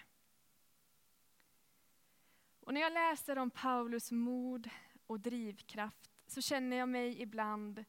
Och 2.59 2.73
när 2.73 2.81
jag 2.81 2.93
läser 2.93 3.37
om 3.37 3.49
Paulus 3.49 4.11
mod 4.11 4.69
och 5.07 5.19
drivkraft 5.19 6.11
så 6.27 6.41
känner 6.41 6.77
jag 6.77 6.89
mig 6.89 7.21
ibland 7.21 7.85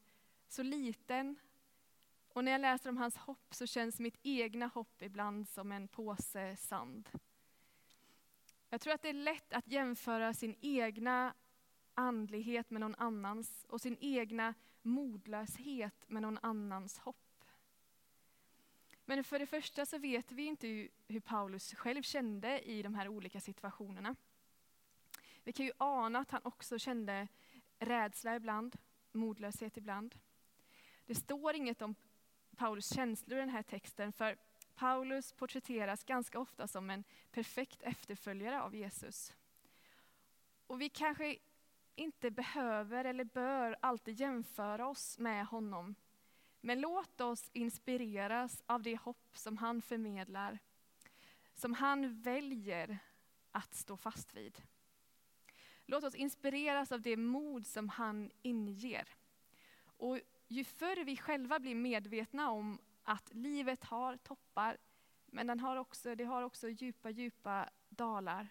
så 0.47 0.63
liten 0.63 1.35
och 2.37 2.43
när 2.43 2.51
jag 2.51 2.61
läser 2.61 2.89
om 2.89 2.97
hans 2.97 3.17
hopp 3.17 3.53
så 3.55 3.67
känns 3.67 3.99
mitt 3.99 4.17
egna 4.23 4.67
hopp 4.67 5.01
ibland 5.01 5.49
som 5.49 5.71
en 5.71 5.87
påse 5.87 6.55
sand. 6.55 7.09
Jag 8.69 8.81
tror 8.81 8.93
att 8.93 9.01
det 9.01 9.09
är 9.09 9.13
lätt 9.13 9.53
att 9.53 9.67
jämföra 9.67 10.33
sin 10.33 10.55
egna 10.61 11.33
andlighet 11.93 12.69
med 12.69 12.81
någon 12.81 12.95
annans 12.95 13.65
och 13.69 13.81
sin 13.81 13.97
egna 13.99 14.53
modlöshet 14.81 16.09
med 16.09 16.21
någon 16.21 16.39
annans 16.41 16.99
hopp. 16.99 17.43
Men 19.05 19.23
för 19.23 19.39
det 19.39 19.45
första 19.45 19.85
så 19.85 19.97
vet 19.97 20.31
vi 20.31 20.45
inte 20.45 20.87
hur 21.07 21.19
Paulus 21.19 21.73
själv 21.73 22.01
kände 22.01 22.61
i 22.61 22.81
de 22.81 22.95
här 22.95 23.07
olika 23.07 23.39
situationerna. 23.39 24.15
Vi 25.43 25.53
kan 25.53 25.65
ju 25.65 25.71
ana 25.77 26.19
att 26.19 26.31
han 26.31 26.41
också 26.43 26.79
kände 26.79 27.27
rädsla 27.79 28.35
ibland, 28.35 28.75
modlöshet 29.11 29.77
ibland. 29.77 30.15
Det 31.05 31.15
står 31.15 31.55
inget 31.55 31.81
om 31.81 31.95
Paulus 32.57 32.93
känslor 32.93 33.37
i 33.37 33.41
den 33.41 33.49
här 33.49 33.63
texten, 33.63 34.13
för 34.13 34.37
Paulus 34.75 35.33
porträtteras 35.33 36.03
ganska 36.03 36.39
ofta 36.39 36.67
som 36.67 36.89
en 36.89 37.03
perfekt 37.31 37.81
efterföljare 37.81 38.61
av 38.61 38.75
Jesus. 38.75 39.33
Och 40.67 40.81
vi 40.81 40.89
kanske 40.89 41.37
inte 41.95 42.31
behöver 42.31 43.05
eller 43.05 43.23
bör 43.23 43.77
alltid 43.79 44.19
jämföra 44.19 44.87
oss 44.87 45.19
med 45.19 45.45
honom. 45.45 45.95
Men 46.61 46.81
låt 46.81 47.21
oss 47.21 47.49
inspireras 47.53 48.63
av 48.65 48.83
det 48.83 48.95
hopp 48.95 49.37
som 49.37 49.57
han 49.57 49.81
förmedlar, 49.81 50.59
som 51.53 51.73
han 51.73 52.21
väljer 52.21 52.99
att 53.51 53.75
stå 53.75 53.97
fast 53.97 54.33
vid. 54.33 54.61
Låt 55.85 56.03
oss 56.03 56.15
inspireras 56.15 56.91
av 56.91 57.01
det 57.01 57.17
mod 57.17 57.67
som 57.67 57.89
han 57.89 58.31
inger. 58.41 59.07
Och 59.97 60.19
ju 60.47 60.63
förr 60.63 61.05
vi 61.05 61.17
själva 61.17 61.59
blir 61.59 61.75
medvetna 61.75 62.51
om 62.51 62.79
att 63.03 63.33
livet 63.33 63.83
har 63.83 64.17
toppar, 64.17 64.77
Men 65.25 65.47
den 65.47 65.59
har 65.59 65.75
också, 65.75 66.15
det 66.15 66.23
har 66.23 66.41
också 66.41 66.69
djupa, 66.69 67.09
djupa 67.09 67.69
dalar. 67.89 68.47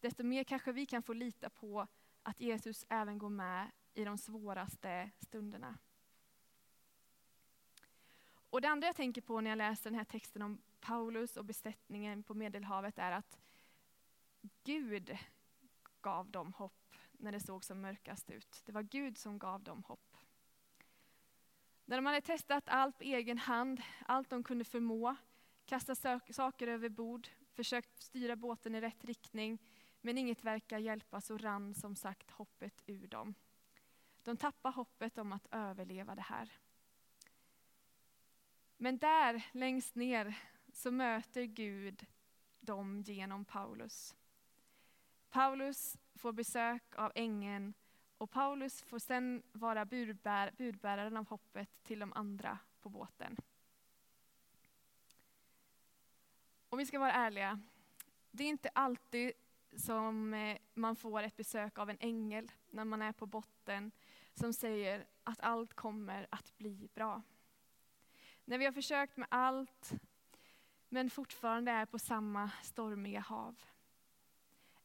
Desto 0.00 0.24
mer 0.24 0.44
kanske 0.44 0.72
vi 0.72 0.86
kan 0.86 1.02
få 1.02 1.12
lita 1.12 1.50
på 1.50 1.86
att 2.22 2.40
Jesus 2.40 2.84
även 2.88 3.18
går 3.18 3.28
med 3.28 3.70
i 3.94 4.04
de 4.04 4.18
svåraste 4.18 5.10
stunderna. 5.18 5.78
Och 8.50 8.60
det 8.60 8.68
andra 8.68 8.86
jag 8.86 8.96
tänker 8.96 9.20
på 9.20 9.40
när 9.40 9.50
jag 9.50 9.56
läser 9.56 9.90
den 9.90 9.98
här 9.98 10.04
texten 10.04 10.42
om 10.42 10.62
Paulus 10.80 11.36
och 11.36 11.44
besättningen 11.44 12.22
på 12.22 12.34
Medelhavet 12.34 12.98
är 12.98 13.12
att 13.12 13.40
Gud 14.64 15.18
gav 16.00 16.30
dem 16.30 16.52
hopp 16.52 16.94
när 17.12 17.32
det 17.32 17.40
såg 17.40 17.64
som 17.64 17.80
mörkast 17.80 18.30
ut. 18.30 18.62
Det 18.64 18.72
var 18.72 18.82
Gud 18.82 19.18
som 19.18 19.38
gav 19.38 19.62
dem 19.62 19.82
hopp. 19.82 20.09
När 21.90 21.96
de 21.96 22.06
hade 22.06 22.20
testat 22.20 22.64
allt 22.66 22.98
på 22.98 23.04
egen 23.04 23.38
hand, 23.38 23.82
allt 24.06 24.30
de 24.30 24.42
kunde 24.42 24.64
förmå, 24.64 25.16
kastat 25.66 25.98
saker 26.30 26.68
över 26.68 26.88
bord, 26.88 27.28
försökt 27.54 28.02
styra 28.02 28.36
båten 28.36 28.74
i 28.74 28.80
rätt 28.80 29.04
riktning, 29.04 29.58
men 30.00 30.18
inget 30.18 30.44
verkar 30.44 30.78
hjälpa 30.78 31.20
så 31.20 31.38
rann 31.38 31.74
som 31.74 31.96
sagt 31.96 32.30
hoppet 32.30 32.82
ur 32.86 33.06
dem. 33.06 33.34
De 34.22 34.36
tappar 34.36 34.72
hoppet 34.72 35.18
om 35.18 35.32
att 35.32 35.46
överleva 35.50 36.14
det 36.14 36.22
här. 36.22 36.52
Men 38.76 38.98
där 38.98 39.46
längst 39.52 39.94
ner 39.94 40.38
så 40.72 40.90
möter 40.90 41.44
Gud 41.44 42.06
dem 42.60 43.02
genom 43.02 43.44
Paulus. 43.44 44.14
Paulus 45.30 45.96
får 46.14 46.32
besök 46.32 46.94
av 46.94 47.12
ängeln 47.14 47.74
och 48.20 48.30
Paulus 48.30 48.82
får 48.82 48.98
sen 48.98 49.42
vara 49.52 49.84
budbär, 49.84 50.52
budbäraren 50.58 51.16
av 51.16 51.28
hoppet 51.28 51.82
till 51.82 51.98
de 51.98 52.12
andra 52.12 52.58
på 52.80 52.88
båten. 52.88 53.36
Om 56.68 56.78
vi 56.78 56.86
ska 56.86 56.98
vara 56.98 57.12
ärliga, 57.12 57.60
det 58.30 58.44
är 58.44 58.48
inte 58.48 58.68
alltid 58.68 59.32
som 59.76 60.34
eh, 60.34 60.58
man 60.74 60.96
får 60.96 61.22
ett 61.22 61.36
besök 61.36 61.78
av 61.78 61.90
en 61.90 61.96
ängel 62.00 62.52
när 62.70 62.84
man 62.84 63.02
är 63.02 63.12
på 63.12 63.26
botten 63.26 63.92
som 64.34 64.52
säger 64.52 65.06
att 65.24 65.40
allt 65.40 65.74
kommer 65.74 66.26
att 66.30 66.56
bli 66.58 66.88
bra. 66.94 67.22
När 68.44 68.58
vi 68.58 68.64
har 68.64 68.72
försökt 68.72 69.16
med 69.16 69.28
allt 69.30 69.92
men 70.88 71.10
fortfarande 71.10 71.72
är 71.72 71.86
på 71.86 71.98
samma 71.98 72.50
stormiga 72.62 73.20
hav. 73.20 73.62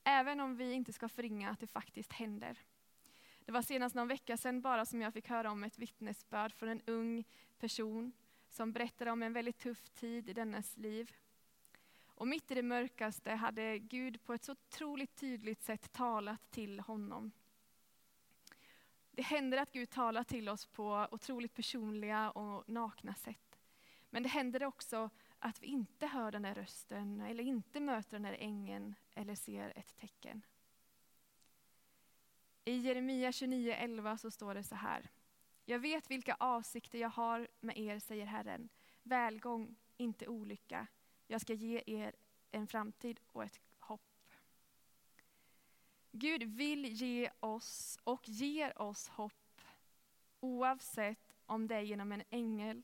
Även 0.03 0.39
om 0.39 0.55
vi 0.55 0.73
inte 0.73 0.93
ska 0.93 1.09
förringa 1.09 1.49
att 1.49 1.59
det 1.59 1.67
faktiskt 1.67 2.13
händer. 2.13 2.59
Det 3.45 3.51
var 3.51 3.61
senast 3.61 3.95
någon 3.95 4.07
vecka 4.07 4.37
sedan 4.37 4.61
bara 4.61 4.85
som 4.85 5.01
jag 5.01 5.13
fick 5.13 5.29
höra 5.29 5.51
om 5.51 5.63
ett 5.63 5.79
vittnesbörd 5.79 6.53
från 6.53 6.69
en 6.69 6.81
ung 6.85 7.23
person 7.59 8.11
som 8.49 8.71
berättade 8.71 9.11
om 9.11 9.23
en 9.23 9.33
väldigt 9.33 9.57
tuff 9.57 9.89
tid 9.89 10.29
i 10.29 10.33
dennes 10.33 10.77
liv. 10.77 11.15
Och 12.05 12.27
mitt 12.27 12.51
i 12.51 12.55
det 12.55 12.63
mörkaste 12.63 13.31
hade 13.31 13.79
Gud 13.79 14.23
på 14.23 14.33
ett 14.33 14.43
så 14.43 14.51
otroligt 14.51 15.15
tydligt 15.15 15.63
sätt 15.63 15.93
talat 15.93 16.51
till 16.51 16.79
honom. 16.79 17.31
Det 19.11 19.21
händer 19.21 19.57
att 19.57 19.71
Gud 19.71 19.89
talar 19.89 20.23
till 20.23 20.49
oss 20.49 20.65
på 20.65 21.07
otroligt 21.11 21.53
personliga 21.53 22.31
och 22.31 22.69
nakna 22.69 23.13
sätt. 23.13 23.59
Men 24.09 24.23
det 24.23 24.29
händer 24.29 24.63
också 24.63 25.09
att 25.39 25.63
vi 25.63 25.67
inte 25.67 26.07
hör 26.07 26.31
den 26.31 26.41
där 26.41 26.53
rösten 26.53 27.21
eller 27.21 27.43
inte 27.43 27.79
möter 27.79 28.11
den 28.11 28.23
där 28.23 28.37
ängeln 28.39 28.95
eller 29.13 29.35
ser 29.35 29.73
ett 29.75 29.95
tecken. 29.95 30.41
I 32.65 32.77
Jeremia 32.77 33.31
29.11 33.31 34.17
så 34.17 34.31
står 34.31 34.53
det 34.53 34.63
så 34.63 34.75
här. 34.75 35.09
Jag 35.65 35.79
vet 35.79 36.11
vilka 36.11 36.35
avsikter 36.39 36.99
jag 36.99 37.09
har 37.09 37.47
med 37.59 37.77
er, 37.77 37.99
säger 37.99 38.25
Herren. 38.25 38.69
Välgång, 39.03 39.75
inte 39.97 40.27
olycka. 40.27 40.87
Jag 41.27 41.41
ska 41.41 41.53
ge 41.53 41.83
er 41.85 42.15
en 42.51 42.67
framtid 42.67 43.19
och 43.27 43.43
ett 43.43 43.59
hopp. 43.79 44.33
Gud 46.11 46.43
vill 46.43 46.85
ge 46.85 47.29
oss 47.39 47.99
och 48.03 48.29
ger 48.29 48.81
oss 48.81 49.07
hopp 49.07 49.61
oavsett 50.39 51.35
om 51.45 51.67
det 51.67 51.75
är 51.75 51.81
genom 51.81 52.11
en 52.11 52.23
ängel, 52.29 52.83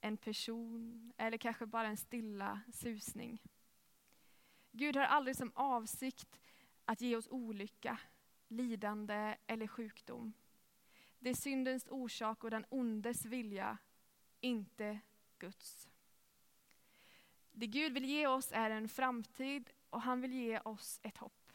en 0.00 0.16
person 0.16 1.12
eller 1.16 1.38
kanske 1.38 1.66
bara 1.66 1.86
en 1.86 1.96
stilla 1.96 2.60
susning. 2.72 3.42
Gud 4.70 4.96
har 4.96 5.04
aldrig 5.04 5.36
som 5.36 5.52
avsikt 5.54 6.40
att 6.84 7.00
ge 7.00 7.16
oss 7.16 7.28
olycka, 7.30 7.98
lidande 8.52 9.36
eller 9.46 9.66
sjukdom. 9.66 10.32
Det 11.18 11.30
är 11.30 11.34
syndens 11.34 11.86
orsak 11.90 12.44
och 12.44 12.50
den 12.50 12.64
ondes 12.68 13.24
vilja, 13.24 13.78
inte 14.40 15.00
Guds. 15.38 15.88
Det 17.52 17.66
Gud 17.66 17.92
vill 17.92 18.04
ge 18.04 18.26
oss 18.26 18.52
är 18.52 18.70
en 18.70 18.88
framtid 18.88 19.70
och 19.90 20.02
han 20.02 20.20
vill 20.20 20.32
ge 20.32 20.60
oss 20.60 21.00
ett 21.02 21.18
hopp. 21.18 21.52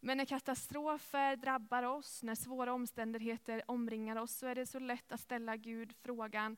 Men 0.00 0.18
när 0.18 0.24
katastrofer 0.24 1.36
drabbar 1.36 1.82
oss, 1.82 2.22
när 2.22 2.34
svåra 2.34 2.72
omständigheter 2.72 3.62
omringar 3.66 4.16
oss, 4.16 4.32
så 4.32 4.46
är 4.46 4.54
det 4.54 4.66
så 4.66 4.78
lätt 4.78 5.12
att 5.12 5.20
ställa 5.20 5.56
Gud 5.56 5.92
frågan, 5.92 6.56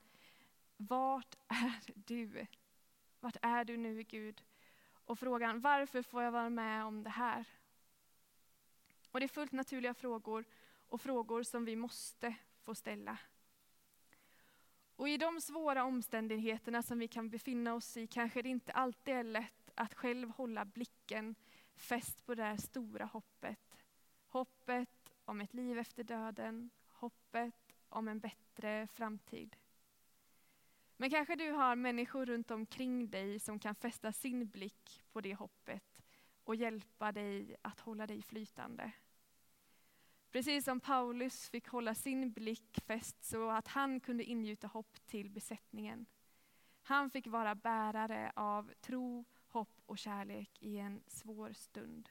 vart 0.77 1.35
är 1.47 1.81
du? 1.95 2.47
Vart 3.19 3.37
är 3.41 3.65
du 3.65 3.77
nu 3.77 4.03
Gud? 4.03 4.43
Och 5.05 5.19
frågan, 5.19 5.61
varför 5.61 6.01
får 6.01 6.23
jag 6.23 6.31
vara 6.31 6.49
med 6.49 6.85
om 6.85 7.03
det 7.03 7.09
här? 7.09 7.45
Och 9.11 9.19
det 9.19 9.25
är 9.25 9.27
fullt 9.27 9.51
naturliga 9.51 9.93
frågor 9.93 10.45
och 10.89 11.01
frågor 11.01 11.43
som 11.43 11.65
vi 11.65 11.75
måste 11.75 12.35
få 12.63 12.75
ställa. 12.75 13.17
Och 14.95 15.09
i 15.09 15.17
de 15.17 15.41
svåra 15.41 15.83
omständigheterna 15.83 16.83
som 16.83 16.99
vi 16.99 17.07
kan 17.07 17.29
befinna 17.29 17.73
oss 17.73 17.97
i 17.97 18.07
kanske 18.07 18.41
det 18.41 18.49
inte 18.49 18.71
alltid 18.71 19.13
är 19.13 19.23
lätt 19.23 19.69
att 19.75 19.93
själv 19.93 20.29
hålla 20.29 20.65
blicken 20.65 21.35
fäst 21.75 22.25
på 22.25 22.35
det 22.35 22.43
här 22.43 22.57
stora 22.57 23.05
hoppet. 23.05 23.77
Hoppet 24.27 25.13
om 25.25 25.41
ett 25.41 25.53
liv 25.53 25.77
efter 25.79 26.03
döden, 26.03 26.69
hoppet 26.89 27.75
om 27.89 28.07
en 28.07 28.19
bättre 28.19 28.87
framtid. 28.87 29.55
Men 30.97 31.09
kanske 31.09 31.35
du 31.35 31.51
har 31.51 31.75
människor 31.75 32.25
runt 32.25 32.51
omkring 32.51 33.09
dig 33.09 33.39
som 33.39 33.59
kan 33.59 33.75
fästa 33.75 34.11
sin 34.11 34.47
blick 34.47 35.03
på 35.11 35.21
det 35.21 35.33
hoppet 35.33 35.98
och 36.49 36.55
hjälpa 36.55 37.11
dig 37.11 37.55
att 37.61 37.79
hålla 37.79 38.07
dig 38.07 38.21
flytande. 38.21 38.91
Precis 40.31 40.65
som 40.65 40.79
Paulus 40.79 41.49
fick 41.49 41.67
hålla 41.67 41.95
sin 41.95 42.31
blick 42.31 42.79
fäst 42.87 43.23
så 43.23 43.49
att 43.49 43.67
han 43.67 43.99
kunde 43.99 44.23
ingjuta 44.23 44.67
hopp 44.67 44.97
till 45.05 45.29
besättningen. 45.29 46.05
Han 46.81 47.09
fick 47.09 47.27
vara 47.27 47.55
bärare 47.55 48.31
av 48.35 48.73
tro, 48.81 49.25
hopp 49.47 49.81
och 49.85 49.97
kärlek 49.97 50.57
i 50.61 50.77
en 50.77 51.03
svår 51.07 51.53
stund. 51.53 52.09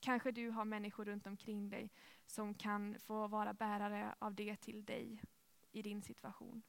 Kanske 0.00 0.30
du 0.30 0.50
har 0.50 0.64
människor 0.64 1.04
runt 1.04 1.26
omkring 1.26 1.70
dig 1.70 1.90
som 2.26 2.54
kan 2.54 2.98
få 2.98 3.28
vara 3.28 3.54
bärare 3.54 4.14
av 4.18 4.34
det 4.34 4.56
till 4.56 4.84
dig 4.84 5.22
i 5.72 5.82
din 5.82 6.02
situation. 6.02 6.62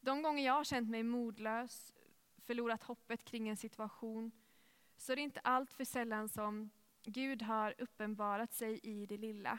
De 0.00 0.22
gånger 0.22 0.46
jag 0.46 0.54
har 0.54 0.64
känt 0.64 0.90
mig 0.90 1.02
modlös, 1.02 1.94
förlorat 2.36 2.82
hoppet 2.82 3.24
kring 3.24 3.48
en 3.48 3.56
situation, 3.56 4.32
så 4.98 5.12
är 5.12 5.16
det 5.16 5.22
inte 5.22 5.40
allt 5.40 5.72
för 5.72 5.84
sällan 5.84 6.28
som 6.28 6.70
Gud 7.02 7.42
har 7.42 7.74
uppenbarat 7.78 8.52
sig 8.52 8.80
i 8.82 9.06
det 9.06 9.16
lilla. 9.16 9.58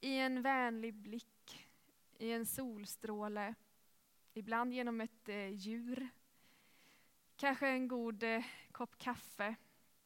I 0.00 0.18
en 0.18 0.42
vänlig 0.42 0.94
blick, 0.94 1.68
i 2.18 2.32
en 2.32 2.46
solstråle, 2.46 3.54
ibland 4.34 4.72
genom 4.72 5.00
ett 5.00 5.28
eh, 5.28 5.48
djur. 5.48 6.08
Kanske 7.36 7.68
en 7.68 7.88
god 7.88 8.22
eh, 8.22 8.44
kopp 8.72 8.98
kaffe, 8.98 9.54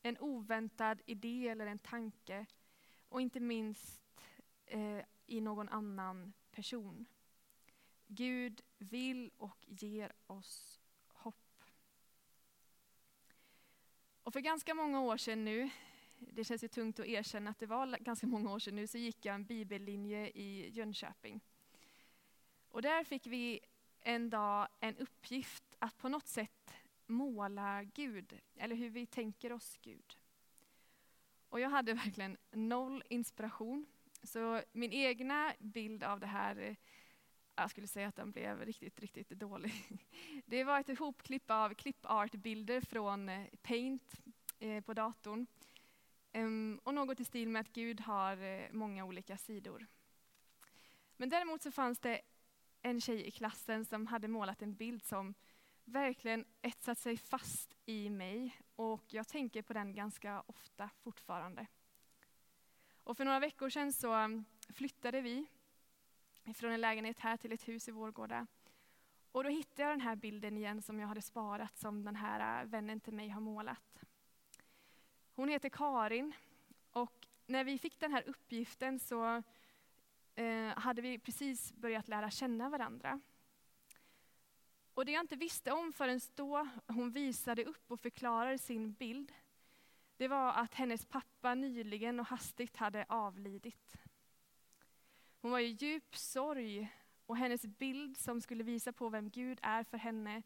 en 0.03 0.19
oväntad 0.19 1.03
idé 1.07 1.49
eller 1.49 1.67
en 1.67 1.79
tanke. 1.79 2.47
Och 3.09 3.21
inte 3.21 3.41
minst 3.41 4.03
eh, 4.67 5.01
i 5.27 5.41
någon 5.41 5.69
annan 5.69 6.33
person. 6.51 7.07
Gud 8.07 8.61
vill 8.79 9.31
och 9.37 9.65
ger 9.67 10.13
oss 10.27 10.81
hopp. 11.09 11.65
Och 14.27 14.33
för 14.33 14.41
ganska 14.41 14.75
många 14.75 15.01
år 15.01 15.17
sedan 15.17 15.45
nu, 15.45 15.71
det 16.19 16.45
känns 16.45 16.65
ju 16.65 16.69
tungt 16.69 17.01
att 17.01 17.07
erkänna 17.07 17.51
att 17.51 17.59
det 17.59 17.67
var 17.67 17.99
ganska 17.99 18.27
många 18.27 18.53
år 18.53 18.59
sedan 18.59 18.77
nu, 18.77 18.87
så 18.87 18.99
gick 18.99 19.25
jag 19.25 19.35
en 19.35 19.45
bibellinje 19.45 20.29
i 20.29 20.71
Jönköping. 20.71 21.41
Och 22.69 22.83
där 22.83 23.05
fick 23.05 23.27
vi 23.27 23.61
en 24.01 24.31
dag 24.31 24.69
en 24.81 24.97
uppgift 24.97 25.65
att 25.79 25.99
på 25.99 26.09
något 26.09 26.27
sätt 26.27 26.75
måla 27.07 27.85
Gud, 27.85 28.41
eller 28.57 28.77
hur 28.77 28.91
vi 28.91 29.07
tänker 29.07 29.53
oss 29.53 29.79
Gud. 29.83 30.19
Och 31.49 31.61
jag 31.61 31.71
hade 31.71 31.95
verkligen 31.95 32.37
noll 32.51 33.03
inspiration. 33.11 33.87
Så 34.23 34.63
min 34.73 34.93
egna 34.93 35.55
bild 35.59 36.05
av 36.05 36.21
det 36.21 36.27
här 36.27 36.77
jag 37.57 37.71
skulle 37.71 37.87
säga 37.87 38.09
att 38.09 38.17
den 38.17 38.31
blev 38.31 38.65
riktigt, 38.65 39.01
riktigt 39.01 39.29
dålig. 39.29 39.73
Det 40.47 40.65
var 40.65 40.81
ett 40.81 40.89
ihopklipp 40.89 41.51
av 41.51 41.75
clipart-bilder 41.75 42.81
från 42.81 43.29
eh, 43.29 43.47
Paint 43.63 44.21
eh, 44.59 44.81
på 44.81 44.95
datorn. 44.95 45.47
Ehm, 46.33 46.81
och 46.85 46.95
något 46.95 47.21
i 47.21 47.25
stil 47.25 47.49
med 47.49 47.61
att 47.61 47.73
Gud 47.73 48.01
har 48.01 48.37
eh, 48.37 48.73
många 48.73 49.05
olika 49.05 49.37
sidor. 49.37 49.87
Men 51.17 51.29
däremot 51.29 51.63
så 51.63 51.71
fanns 51.71 51.99
det 51.99 52.21
en 52.83 53.01
tjej 53.01 53.27
i 53.27 53.31
klassen 53.31 53.85
som 53.85 54.07
hade 54.07 54.29
målat 54.29 54.63
en 54.63 54.75
bild 54.75 55.05
som 55.05 55.35
verkligen 55.85 56.45
etsat 56.63 56.99
sig 56.99 57.17
fast 57.17 57.77
i 57.87 58.11
mig 58.11 58.57
och 58.77 59.05
jag 59.09 59.29
tänker 59.29 59.63
på 59.63 59.73
den 59.73 59.95
ganska 59.95 60.43
ofta 60.47 60.91
fortfarande. 61.03 61.67
Och 63.05 63.17
för 63.17 63.25
några 63.25 63.41
veckor 63.41 63.71
sedan 63.71 63.93
så 63.93 64.13
mm, 64.13 64.45
flyttade 64.69 65.21
vi 65.21 65.47
från 66.55 66.73
en 66.73 66.81
lägenhet 66.81 67.21
här 67.21 67.37
till 67.37 67.53
ett 67.53 67.69
hus 67.69 67.89
i 67.89 67.91
Vårgårda. 67.91 68.47
Och 69.33 69.45
då 69.45 69.51
hittade 69.51 69.83
jag 69.83 69.93
den 69.93 70.01
här 70.01 70.17
bilden 70.17 70.57
igen 70.57 70.83
som 70.83 71.01
jag 71.01 71.09
hade 71.09 71.23
sparat 71.23 71.79
som 71.79 72.05
den 72.05 72.17
här 72.17 72.63
äh, 72.63 72.69
vännen 72.69 73.01
till 73.01 73.15
mig 73.15 73.29
har 73.29 73.41
målat. 73.41 74.05
Hon 75.35 75.49
heter 75.49 75.69
Karin 75.69 76.33
och 76.91 77.27
när 77.47 77.65
vi 77.65 77.79
fick 77.79 78.01
den 78.01 78.13
här 78.13 78.29
uppgiften 78.29 78.99
så 78.99 79.43
eh, 80.35 80.79
hade 80.79 81.03
vi 81.03 81.19
precis 81.19 81.73
börjat 81.73 82.09
lära 82.09 82.31
känna 82.31 82.69
varandra. 82.69 83.21
Och 84.95 85.05
det 85.05 85.13
jag 85.13 85.21
inte 85.23 85.37
visste 85.37 85.73
om 85.73 85.93
förrän 85.93 86.21
då 86.35 86.69
hon 86.87 87.11
visade 87.11 87.65
upp 87.65 87.91
och 87.91 88.01
förklarade 88.01 88.59
sin 88.59 88.93
bild, 88.93 89.33
det 90.17 90.29
var 90.29 90.53
att 90.53 90.75
hennes 90.75 91.05
pappa 91.05 91.55
nyligen 91.55 92.21
och 92.21 92.27
hastigt 92.27 92.77
hade 92.77 93.05
avlidit. 93.09 93.97
Hon 95.41 95.51
var 95.51 95.59
i 95.59 95.77
djup 95.81 96.17
sorg 96.17 96.89
och 97.27 97.37
hennes 97.37 97.67
bild 97.67 98.17
som 98.17 98.41
skulle 98.41 98.65
visa 98.65 98.93
på 98.93 99.09
vem 99.09 99.31
Gud 99.31 99.59
är 99.63 99.85
för 99.85 99.99
henne 99.99 100.43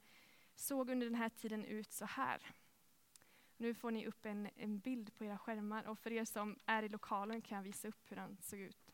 såg 0.54 0.90
under 0.90 1.06
den 1.06 1.14
här 1.14 1.28
tiden 1.28 1.64
ut 1.64 1.92
så 1.92 2.04
här. 2.04 2.54
Nu 3.56 3.74
får 3.74 3.90
ni 3.90 4.06
upp 4.06 4.26
en, 4.26 4.48
en 4.56 4.78
bild 4.78 5.14
på 5.14 5.24
era 5.24 5.38
skärmar 5.38 5.84
och 5.84 5.98
för 5.98 6.12
er 6.12 6.24
som 6.24 6.58
är 6.66 6.82
i 6.82 6.88
lokalen 6.88 7.42
kan 7.42 7.56
jag 7.56 7.62
visa 7.62 7.88
upp 7.88 8.10
hur 8.10 8.16
den 8.16 8.38
såg 8.42 8.60
ut. 8.60 8.90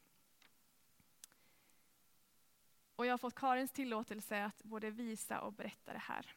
Och 2.96 3.06
jag 3.06 3.12
har 3.12 3.18
fått 3.18 3.34
Karins 3.34 3.72
tillåtelse 3.72 4.44
att 4.44 4.62
både 4.62 4.90
visa 4.90 5.40
och 5.40 5.52
berätta 5.52 5.92
det 5.92 5.98
här. 5.98 6.34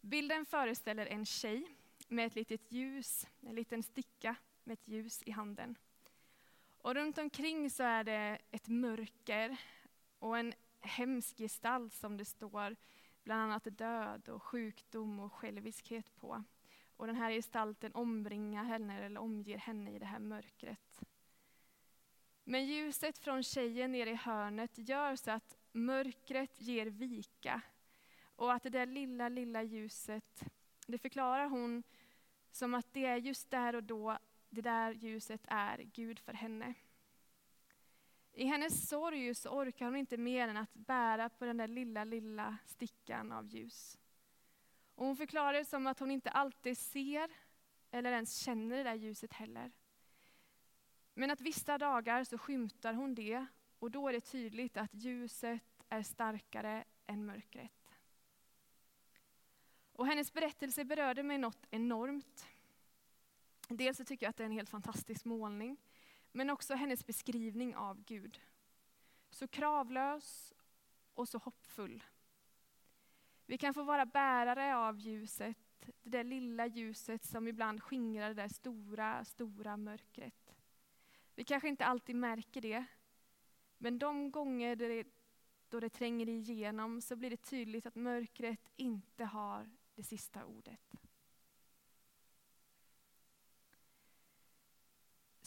Bilden 0.00 0.46
föreställer 0.46 1.06
en 1.06 1.26
tjej 1.26 1.66
med 2.08 2.26
ett 2.26 2.34
litet 2.34 2.72
ljus, 2.72 3.26
en 3.40 3.54
liten 3.54 3.82
sticka 3.82 4.36
med 4.64 4.74
ett 4.74 4.88
ljus 4.88 5.22
i 5.22 5.30
handen. 5.30 5.76
Och 6.82 6.94
runt 6.94 7.18
omkring 7.18 7.70
så 7.70 7.82
är 7.82 8.04
det 8.04 8.38
ett 8.50 8.68
mörker 8.68 9.56
och 10.18 10.38
en 10.38 10.54
hemsk 10.80 11.36
gestalt 11.36 11.94
som 11.94 12.16
det 12.16 12.24
står 12.24 12.76
bland 13.22 13.42
annat 13.42 13.78
död 13.78 14.28
och 14.28 14.42
sjukdom 14.42 15.20
och 15.20 15.32
själviskhet 15.32 16.16
på. 16.16 16.44
Och 16.96 17.06
den 17.06 17.16
här 17.16 17.30
gestalten 17.30 17.94
omringar 17.94 18.64
henne 18.64 19.04
eller 19.04 19.20
omger 19.20 19.58
henne 19.58 19.94
i 19.94 19.98
det 19.98 20.06
här 20.06 20.18
mörkret. 20.18 21.00
Men 22.44 22.66
ljuset 22.66 23.18
från 23.18 23.42
tjejen 23.42 23.92
nere 23.92 24.10
i 24.10 24.14
hörnet 24.14 24.70
gör 24.74 25.16
så 25.16 25.30
att 25.30 25.56
mörkret 25.72 26.60
ger 26.60 26.86
vika. 26.86 27.60
Och 28.22 28.52
att 28.52 28.62
det 28.62 28.70
där 28.70 28.86
lilla, 28.86 29.28
lilla 29.28 29.62
ljuset, 29.62 30.44
det 30.86 30.98
förklarar 30.98 31.48
hon 31.48 31.82
som 32.50 32.74
att 32.74 32.92
det 32.92 33.06
är 33.06 33.16
just 33.16 33.50
där 33.50 33.74
och 33.74 33.82
då 33.82 34.18
det 34.50 34.60
där 34.60 34.92
ljuset 34.92 35.40
är 35.48 35.78
Gud 35.78 36.18
för 36.18 36.32
henne. 36.32 36.74
I 38.32 38.44
hennes 38.44 38.88
sorg 38.88 39.34
så 39.34 39.50
orkar 39.50 39.84
hon 39.84 39.96
inte 39.96 40.16
mer 40.16 40.48
än 40.48 40.56
att 40.56 40.74
bära 40.74 41.28
på 41.28 41.44
den 41.44 41.56
där 41.56 41.68
lilla, 41.68 42.04
lilla 42.04 42.56
stickan 42.66 43.32
av 43.32 43.46
ljus. 43.46 43.98
Och 44.94 45.06
hon 45.06 45.16
förklarar 45.16 45.52
det 45.52 45.64
som 45.64 45.86
att 45.86 45.98
hon 45.98 46.10
inte 46.10 46.30
alltid 46.30 46.78
ser 46.78 47.30
eller 47.90 48.12
ens 48.12 48.36
känner 48.36 48.76
det 48.76 48.82
där 48.82 48.94
ljuset 48.94 49.32
heller. 49.32 49.72
Men 51.14 51.30
att 51.30 51.40
vissa 51.40 51.78
dagar 51.78 52.24
så 52.24 52.38
skymtar 52.38 52.94
hon 52.94 53.14
det 53.14 53.46
och 53.78 53.90
då 53.90 54.08
är 54.08 54.12
det 54.12 54.20
tydligt 54.20 54.76
att 54.76 54.94
ljuset 54.94 55.84
är 55.88 56.02
starkare 56.02 56.84
än 57.06 57.26
mörkret. 57.26 57.98
Och 59.92 60.06
hennes 60.06 60.32
berättelse 60.32 60.84
berörde 60.84 61.22
mig 61.22 61.38
något 61.38 61.66
enormt. 61.70 62.46
Dels 63.76 63.96
så 63.96 64.04
tycker 64.04 64.26
jag 64.26 64.30
att 64.30 64.36
det 64.36 64.42
är 64.42 64.46
en 64.46 64.52
helt 64.52 64.70
fantastisk 64.70 65.24
målning, 65.24 65.76
men 66.32 66.50
också 66.50 66.74
hennes 66.74 67.06
beskrivning 67.06 67.76
av 67.76 68.04
Gud. 68.04 68.40
Så 69.30 69.48
kravlös 69.48 70.54
och 71.14 71.28
så 71.28 71.38
hoppfull. 71.38 72.04
Vi 73.46 73.58
kan 73.58 73.74
få 73.74 73.82
vara 73.82 74.06
bärare 74.06 74.76
av 74.76 74.98
ljuset, 74.98 75.56
det 76.02 76.10
där 76.10 76.24
lilla 76.24 76.66
ljuset 76.66 77.24
som 77.24 77.48
ibland 77.48 77.82
skingrar 77.82 78.28
det 78.28 78.34
där 78.34 78.48
stora, 78.48 79.24
stora 79.24 79.76
mörkret. 79.76 80.56
Vi 81.34 81.44
kanske 81.44 81.68
inte 81.68 81.86
alltid 81.86 82.16
märker 82.16 82.60
det, 82.60 82.84
men 83.78 83.98
de 83.98 84.30
gånger 84.30 84.76
då 84.76 84.88
det, 84.88 85.06
då 85.68 85.80
det 85.80 85.88
tränger 85.88 86.28
igenom 86.28 87.00
så 87.00 87.16
blir 87.16 87.30
det 87.30 87.36
tydligt 87.36 87.86
att 87.86 87.94
mörkret 87.94 88.70
inte 88.76 89.24
har 89.24 89.70
det 89.94 90.02
sista 90.02 90.44
ordet. 90.44 90.99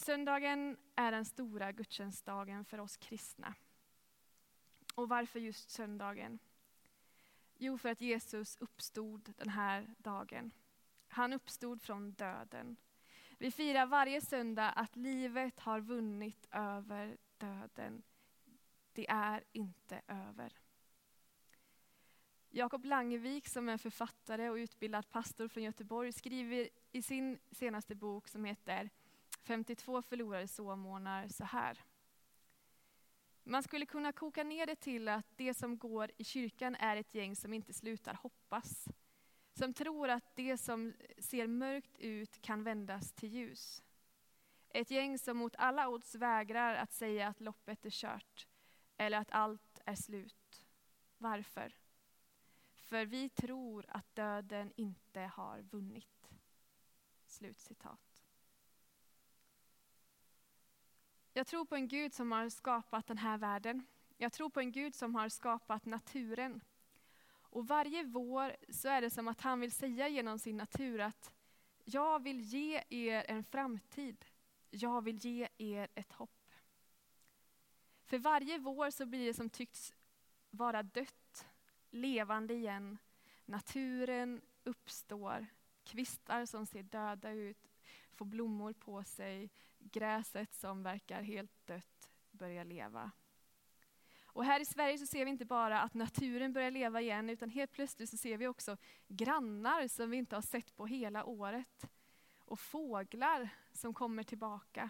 Söndagen 0.05 0.77
är 0.95 1.11
den 1.11 1.25
stora 1.25 1.71
gudstjänstdagen 1.71 2.65
för 2.65 2.79
oss 2.79 2.97
kristna. 2.97 3.53
Och 4.95 5.09
varför 5.09 5.39
just 5.39 5.69
söndagen? 5.69 6.39
Jo, 7.57 7.77
för 7.77 7.89
att 7.89 8.01
Jesus 8.01 8.57
uppstod 8.57 9.33
den 9.37 9.49
här 9.49 9.95
dagen. 9.97 10.51
Han 11.07 11.33
uppstod 11.33 11.81
från 11.81 12.11
döden. 12.11 12.77
Vi 13.37 13.51
firar 13.51 13.85
varje 13.85 14.21
söndag 14.21 14.69
att 14.69 14.95
livet 14.95 15.59
har 15.59 15.79
vunnit 15.79 16.47
över 16.51 17.17
döden. 17.37 18.03
Det 18.93 19.09
är 19.09 19.43
inte 19.51 20.01
över. 20.07 20.53
Jakob 22.49 22.85
Langevik 22.85 23.47
som 23.47 23.69
är 23.69 23.77
författare 23.77 24.49
och 24.49 24.55
utbildad 24.55 25.09
pastor 25.09 25.47
från 25.47 25.63
Göteborg 25.63 26.11
skriver 26.11 26.69
i 26.91 27.01
sin 27.01 27.39
senaste 27.51 27.95
bok 27.95 28.27
som 28.27 28.45
heter 28.45 28.89
52 29.43 30.01
förlorade 30.01 30.47
sovmorgnar 30.47 31.27
så 31.27 31.43
här. 31.43 31.83
Man 33.43 33.63
skulle 33.63 33.85
kunna 33.85 34.11
koka 34.11 34.43
ner 34.43 34.65
det 34.65 34.75
till 34.75 35.07
att 35.07 35.25
det 35.35 35.53
som 35.53 35.77
går 35.77 36.11
i 36.17 36.23
kyrkan 36.23 36.75
är 36.75 36.95
ett 36.95 37.15
gäng 37.15 37.35
som 37.35 37.53
inte 37.53 37.73
slutar 37.73 38.13
hoppas. 38.13 38.87
Som 39.53 39.73
tror 39.73 40.09
att 40.09 40.35
det 40.35 40.57
som 40.57 40.93
ser 41.17 41.47
mörkt 41.47 41.99
ut 41.99 42.41
kan 42.41 42.63
vändas 42.63 43.11
till 43.11 43.29
ljus. 43.29 43.83
Ett 44.69 44.91
gäng 44.91 45.19
som 45.19 45.37
mot 45.37 45.55
alla 45.55 45.89
odds 45.89 46.15
vägrar 46.15 46.75
att 46.75 46.93
säga 46.93 47.27
att 47.27 47.41
loppet 47.41 47.85
är 47.85 47.89
kört 47.89 48.47
eller 48.97 49.17
att 49.17 49.31
allt 49.31 49.81
är 49.85 49.95
slut. 49.95 50.65
Varför? 51.17 51.75
För 52.73 53.05
vi 53.05 53.29
tror 53.29 53.85
att 53.87 54.15
döden 54.15 54.73
inte 54.75 55.19
har 55.21 55.61
vunnit. 55.61 56.31
Slutcitat. 57.25 58.12
Jag 61.35 61.47
tror 61.47 61.65
på 61.65 61.75
en 61.75 61.87
Gud 61.87 62.13
som 62.13 62.31
har 62.31 62.49
skapat 62.49 63.07
den 63.07 63.17
här 63.17 63.37
världen. 63.37 63.85
Jag 64.17 64.33
tror 64.33 64.49
på 64.49 64.59
en 64.59 64.71
Gud 64.71 64.95
som 64.95 65.15
har 65.15 65.29
skapat 65.29 65.85
naturen. 65.85 66.61
Och 67.33 67.67
varje 67.67 68.03
vår 68.03 68.55
så 68.69 68.87
är 68.87 69.01
det 69.01 69.09
som 69.09 69.27
att 69.27 69.41
han 69.41 69.59
vill 69.59 69.71
säga 69.71 70.07
genom 70.07 70.39
sin 70.39 70.57
natur 70.57 70.99
att 70.99 71.33
jag 71.83 72.23
vill 72.23 72.41
ge 72.41 72.83
er 72.89 73.25
en 73.27 73.43
framtid. 73.43 74.25
Jag 74.69 75.01
vill 75.01 75.17
ge 75.17 75.47
er 75.57 75.87
ett 75.95 76.13
hopp. 76.13 76.51
För 78.05 78.17
varje 78.17 78.57
vår 78.57 78.89
så 78.89 79.05
blir 79.05 79.25
det 79.25 79.33
som 79.33 79.49
tycks 79.49 79.93
vara 80.49 80.83
dött, 80.83 81.45
levande 81.89 82.53
igen. 82.53 82.97
Naturen 83.45 84.41
uppstår, 84.63 85.45
kvistar 85.83 86.45
som 86.45 86.65
ser 86.65 86.83
döda 86.83 87.31
ut 87.31 87.69
får 88.11 88.25
blommor 88.25 88.73
på 88.73 89.03
sig, 89.03 89.49
gräset 89.91 90.53
som 90.53 90.83
verkar 90.83 91.21
helt 91.21 91.67
dött 91.67 92.09
börjar 92.31 92.65
leva. 92.65 93.11
Och 94.25 94.45
här 94.45 94.59
i 94.59 94.65
Sverige 94.65 94.97
så 94.97 95.05
ser 95.05 95.25
vi 95.25 95.31
inte 95.31 95.45
bara 95.45 95.81
att 95.81 95.93
naturen 95.93 96.53
börjar 96.53 96.71
leva 96.71 97.01
igen, 97.01 97.29
utan 97.29 97.49
helt 97.49 97.71
plötsligt 97.71 98.09
så 98.09 98.17
ser 98.17 98.37
vi 98.37 98.47
också 98.47 98.77
grannar 99.07 99.87
som 99.87 100.09
vi 100.09 100.17
inte 100.17 100.35
har 100.35 100.41
sett 100.41 100.75
på 100.75 100.85
hela 100.85 101.25
året. 101.25 101.89
Och 102.37 102.59
fåglar 102.59 103.49
som 103.71 103.93
kommer 103.93 104.23
tillbaka. 104.23 104.89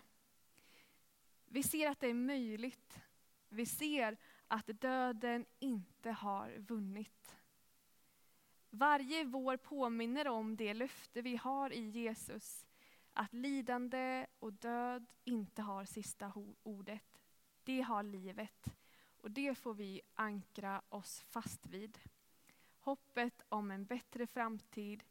Vi 1.45 1.63
ser 1.63 1.89
att 1.89 1.99
det 1.99 2.07
är 2.07 2.13
möjligt. 2.13 2.99
Vi 3.49 3.65
ser 3.65 4.17
att 4.47 4.67
döden 4.67 5.45
inte 5.59 6.11
har 6.11 6.57
vunnit. 6.57 7.35
Varje 8.69 9.23
vår 9.23 9.57
påminner 9.57 10.27
om 10.27 10.55
det 10.55 10.73
löfte 10.73 11.21
vi 11.21 11.35
har 11.35 11.73
i 11.73 11.89
Jesus, 11.89 12.65
att 13.13 13.33
lidande 13.33 14.27
och 14.39 14.53
död 14.53 15.05
inte 15.23 15.61
har 15.61 15.85
sista 15.85 16.33
ordet. 16.63 17.21
Det 17.63 17.81
har 17.81 18.03
livet 18.03 18.75
och 19.21 19.31
det 19.31 19.55
får 19.55 19.73
vi 19.73 20.01
ankra 20.13 20.81
oss 20.89 21.21
fast 21.21 21.65
vid. 21.65 21.99
Hoppet 22.79 23.41
om 23.49 23.71
en 23.71 23.85
bättre 23.85 24.27
framtid. 24.27 25.03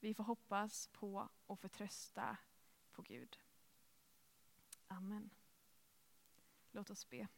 Vi 0.00 0.14
får 0.14 0.24
hoppas 0.24 0.88
på 0.88 1.28
och 1.46 1.60
förtrösta 1.60 2.36
på 2.92 3.02
Gud. 3.02 3.38
Amen. 4.88 5.30
Låt 6.70 6.90
oss 6.90 7.08
be. 7.08 7.28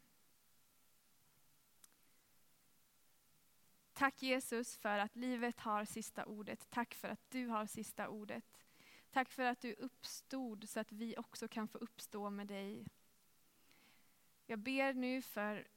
Tack 3.92 4.22
Jesus 4.22 4.76
för 4.76 4.98
att 4.98 5.16
livet 5.16 5.60
har 5.60 5.84
sista 5.84 6.24
ordet. 6.24 6.70
Tack 6.70 6.94
för 6.94 7.08
att 7.08 7.30
du 7.30 7.46
har 7.46 7.66
sista 7.66 8.08
ordet. 8.08 8.67
Tack 9.10 9.30
för 9.30 9.42
att 9.42 9.60
du 9.60 9.72
uppstod 9.72 10.68
så 10.68 10.80
att 10.80 10.92
vi 10.92 11.14
också 11.16 11.48
kan 11.48 11.68
få 11.68 11.78
uppstå 11.78 12.30
med 12.30 12.46
dig. 12.46 12.86
Jag 14.46 14.58
ber 14.58 14.92
nu 14.92 15.22
för 15.22 15.68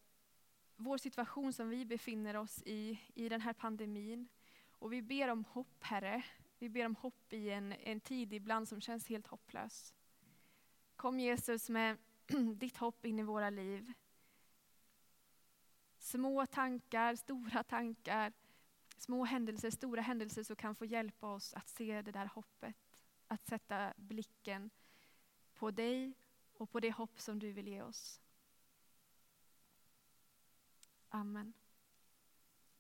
vår 0.76 0.98
situation 0.98 1.54
som 1.54 1.70
vi 1.70 1.86
befinner 1.86 2.36
oss 2.36 2.64
i, 2.66 3.00
i 3.14 3.30
den 3.30 3.42
här 3.42 3.54
pandemin. 3.54 4.28
Och 4.72 4.94
vi 4.94 5.02
ber 5.02 5.28
om 5.28 5.46
hopp, 5.46 5.84
Herre. 5.84 6.24
Vi 6.60 6.70
ber 6.70 6.86
om 6.86 6.96
hopp 6.96 7.34
i 7.34 7.50
en, 7.50 7.74
en 7.74 8.00
tid 8.00 8.34
ibland 8.34 8.68
som 8.68 8.82
känns 8.82 9.08
helt 9.08 9.28
hopplös. 9.28 9.94
Kom 10.96 11.20
Jesus 11.20 11.70
med 11.70 11.98
ditt 12.56 12.78
hopp 12.78 13.06
in 13.06 13.20
i 13.20 13.24
våra 13.24 13.50
liv. 13.50 13.94
Små 15.98 16.46
tankar, 16.46 17.16
stora 17.16 17.64
tankar, 17.64 18.34
små 18.98 19.26
händelser, 19.26 19.70
stora 19.70 20.02
händelser 20.02 20.44
som 20.44 20.56
kan 20.56 20.76
få 20.76 20.86
hjälpa 20.86 21.28
oss 21.28 21.54
att 21.54 21.70
se 21.70 22.02
det 22.02 22.12
där 22.12 22.26
hoppet. 22.26 22.91
Att 23.32 23.46
sätta 23.46 23.94
blicken 23.98 24.70
på 25.54 25.72
dig 25.72 26.14
och 26.54 26.72
på 26.72 26.80
det 26.80 26.92
hopp 26.92 27.20
som 27.20 27.40
du 27.40 27.52
vill 27.52 27.68
ge 27.68 27.82
oss. 27.82 28.22
Amen. 31.10 31.54